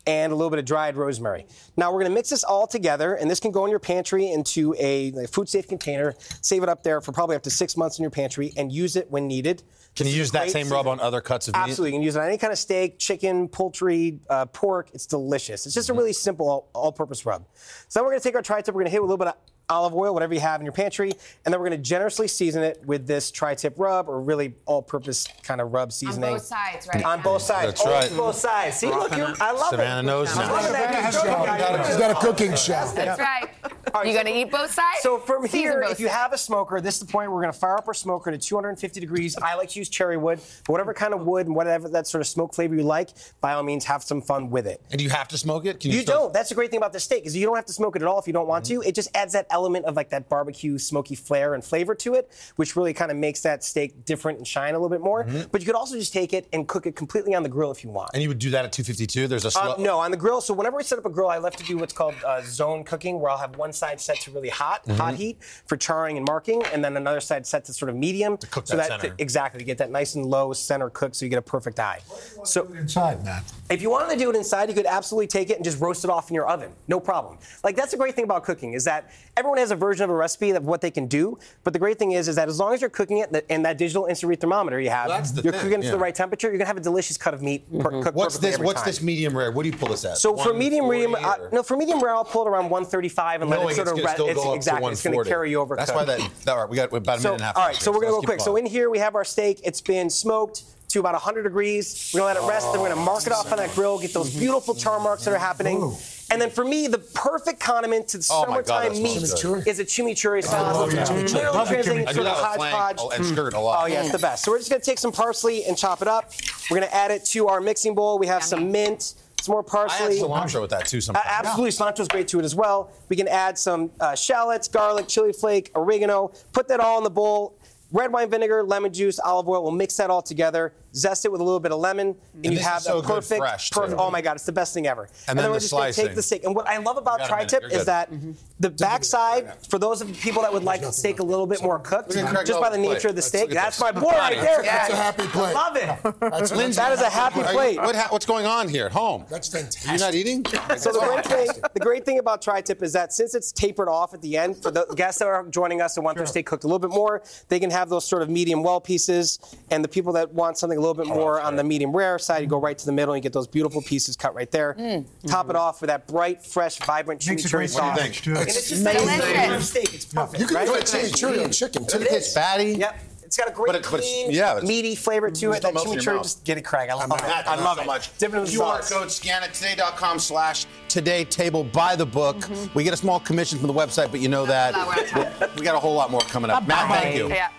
[0.06, 1.46] and a little bit of dried rosemary.
[1.76, 4.32] Now we're going to mix this all together, and this can go in your pantry
[4.32, 6.16] into a, a food-safe container.
[6.42, 8.96] Save it up there for probably up to six months in your pantry, and use
[8.96, 9.64] it when needed.
[9.98, 11.62] Can you use that same rub on other cuts of meat?
[11.62, 14.92] Absolutely, you can use it on any kind of steak, chicken, poultry, uh, pork.
[14.94, 15.66] It's delicious.
[15.66, 15.80] It's Mm-hmm.
[15.80, 17.46] just a really simple all- all-purpose rub.
[17.90, 18.74] So then we're going to take our tri-tip.
[18.74, 19.36] We're going to hit with a little bit of
[19.70, 21.12] olive oil, whatever you have in your pantry,
[21.44, 25.28] and then we're going to generously season it with this tri-tip rub, or really all-purpose
[25.44, 26.30] kind of rub seasoning.
[26.30, 27.04] On both sides, right?
[27.04, 27.68] On both sides.
[27.68, 28.18] That's Always right.
[28.18, 28.78] both sides.
[28.78, 30.04] See, look, you're, I love Savannah it.
[30.04, 30.54] knows I now.
[30.54, 31.86] love that.
[31.86, 32.90] She's got a cooking show.
[32.96, 33.50] That's right.
[33.94, 35.00] Are you gonna eat both sides?
[35.02, 36.18] So from Season here, if you sides.
[36.18, 38.30] have a smoker, this is the point where we're going to fire up our smoker
[38.32, 39.36] to 250 degrees.
[39.38, 42.20] I like to use cherry wood, but whatever kind of wood and whatever that sort
[42.22, 43.10] of smoke flavor you like,
[43.40, 44.82] by all means, have some fun with it.
[44.92, 45.80] And do you have to smoke it?
[45.80, 46.34] Can You, you, still- don't.
[46.34, 48.08] That's the great thing about the steak is you don't have to smoke it at
[48.08, 48.82] all if you don't want Mm-hmm.
[48.82, 48.88] to.
[48.88, 52.32] It just adds that element of like that barbecue smoky flair and flavor to it,
[52.58, 55.26] which really kind of makes that steak different and shine a little bit more.
[55.52, 57.84] But you could also just take it and cook it completely on the grill if
[57.84, 58.10] you want.
[58.10, 58.16] Mm-hmm.
[58.16, 59.28] And you would do that at 252?
[59.28, 59.74] There's a slow.
[59.76, 60.42] Um, no, on the grill.
[60.42, 62.84] So whenever we set up a grill, I love to do what's called uh, zone
[62.84, 64.98] cooking, where I'll have one side set to really hot, Mhm.
[64.98, 68.38] hot heat for charring and marking, and then another side set to sort of medium.
[68.38, 69.16] To cook so that that center.
[69.18, 72.00] exactly to get that nice and low center cook, so you get a perfect eye.
[72.44, 73.44] So inside, Matt.
[73.70, 76.04] if you wanted to do it inside, you could absolutely take it and just roast
[76.04, 76.72] it off in your oven.
[76.88, 77.38] No problem.
[77.64, 79.10] Like that's the great thing about cooking is that
[79.48, 81.38] everyone has a version of a recipe of what they can do.
[81.64, 83.78] But the great thing is, is that as long as you're cooking it in that
[83.78, 85.98] digital instant read thermometer you have, Well, that's the you're thing, cooking it to the
[85.98, 86.50] right temperature.
[86.50, 87.64] You're gonna have a delicious cut of meat.
[87.80, 88.56] per- cooked What's this?
[88.56, 88.90] every What's time.
[88.90, 89.52] this medium rare?
[89.52, 90.18] What do you pull this at?
[90.18, 93.50] So for medium medium, uh, no, for medium rare, I'll pull it around 135 and
[93.50, 94.92] let it sort it's of gonna re- still it's, go exactly.
[94.92, 95.76] It's going to carry you over.
[95.78, 96.08] That's cook.
[96.08, 96.48] why that.
[96.50, 97.58] All right, we got about a So, minute and a half.
[97.58, 98.42] all right, so we're gonna go quick.
[98.42, 99.62] So in here we have our steak.
[99.64, 100.64] It's been smoked
[100.98, 102.12] to about 100 degrees.
[102.14, 102.72] We're gonna let it rest.
[102.74, 104.00] Then we're gonna mark it off on that grill.
[104.00, 105.96] Get those beautiful char marks that are happening.
[106.30, 109.42] And then for me, the perfect condiment to Oh my God, summertime that meat smells
[109.64, 109.68] good.
[109.68, 110.76] is a chimichurri sauce.
[110.76, 111.22] love chimichurri.
[111.34, 112.08] Literally Love translating chimichurri.
[112.08, 113.16] I do sort that with flank hodgepodge.
[113.18, 113.84] and skirt a lot.
[113.84, 114.44] Oh yeah, it's the best.
[114.44, 116.32] So we're just gonna take some parsley and chop it up.
[116.70, 118.20] We're gonna add it to our mixing bowl.
[118.20, 119.02] We have some mint,
[119.42, 120.20] some more I add parsley.
[120.20, 120.98] cilantro with that too.
[120.98, 121.26] Uh, Sometimes.
[121.30, 122.92] absolutely, cilantro's great to it as well.
[123.08, 126.34] We can add some uh, shallots, garlic, chili flake, oregano.
[126.52, 127.58] Put that all in the bowl.
[127.94, 129.64] Red wine vinegar, lemon juice, olive oil.
[129.64, 130.74] We'll mix that all together.
[130.98, 133.16] Zest it with a little bit of lemon, and, you have is so the good
[133.16, 133.80] perfect, fresh, too.
[133.80, 134.00] perfect.
[134.00, 135.10] Oh my God, it's the best thing ever.
[135.28, 136.44] And then then we're the just gonna take the steak.
[136.44, 137.50] And what I love about You got a minute.
[137.50, 137.88] tri-tip You're is good.
[137.88, 138.32] that mm-hmm.
[138.60, 141.80] the backside, for those of people that would like the steak a little bit more
[141.80, 144.40] cooked, Look at Craig just by the nature of the steak, that's my boy right
[144.40, 144.62] there.
[144.64, 145.56] That's a happy plate.
[145.56, 146.16] I love it.
[146.20, 147.80] That's Lindsay, That is a happy plate.
[147.80, 149.26] What's going on here at home?
[149.30, 149.90] That's fantastic.
[149.90, 150.46] You're not eating?
[150.78, 154.14] So the great thing, the great thing about tri-tip is that since it's tapered off
[154.14, 156.64] at the end, for the guests that are joining us and want their steak cooked
[156.64, 159.40] a little bit more, they can have those sort of medium well pieces.
[159.72, 162.42] And the people that want something a little bit more on the medium rare side,
[162.42, 164.74] you go right to the middle and you get those beautiful pieces cut right there.
[164.74, 165.56] Top it mm-hmm.
[165.56, 167.98] off with that bright, fresh, vibrant Makes a chimichurri great sauce.
[167.98, 168.32] sandwich, too.
[168.36, 169.10] And it's just Amazing.
[169.10, 169.62] amazing.
[169.62, 169.94] steak.
[169.94, 170.40] It's perfect.
[170.40, 170.68] You can right?
[170.68, 171.98] put chimichurri on chicken too.
[172.00, 172.74] Look at this fatty.
[172.76, 173.00] Yep.
[173.24, 175.58] It's got a great, But it- but it's- clean, yeah, it's- meaty flavor to it.
[175.58, 176.24] Still That melts in your chimichurri, mouth.
[176.24, 176.90] just get it, Craig.
[176.90, 177.26] I love I'm it.
[177.26, 177.50] happy.
[177.50, 177.86] I love you it.
[177.86, 178.18] so much.
[178.20, 178.90] Dip it in the QR sauce.
[178.90, 181.66] code, scan it today.com slash today table.
[181.66, 182.38] Buy the book.
[182.38, 182.74] Mm-hmm.
[182.74, 184.74] We get a small commission from the website, but you know that.
[184.76, 186.66] No, we're out of we got a whole lot more coming up.
[186.68, 187.28] Matt, thank you.
[187.28, 187.50] Yeah.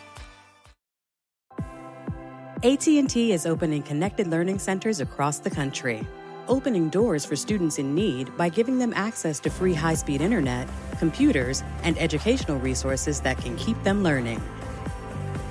[2.64, 6.04] AT&T is opening connected learning centers across the country,
[6.48, 11.62] opening doors for students in need by giving them access to free high-speed internet, computers,
[11.84, 14.42] and educational resources that can keep them learning.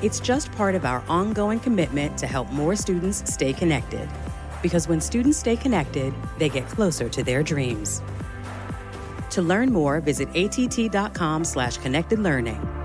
[0.02, 4.10] It's just part of our ongoing commitment to help more students stay connected.
[4.62, 8.02] Because when students stay connected, they get closer to their dreams.
[9.30, 12.77] To learn more, visit att.com slash connected learning.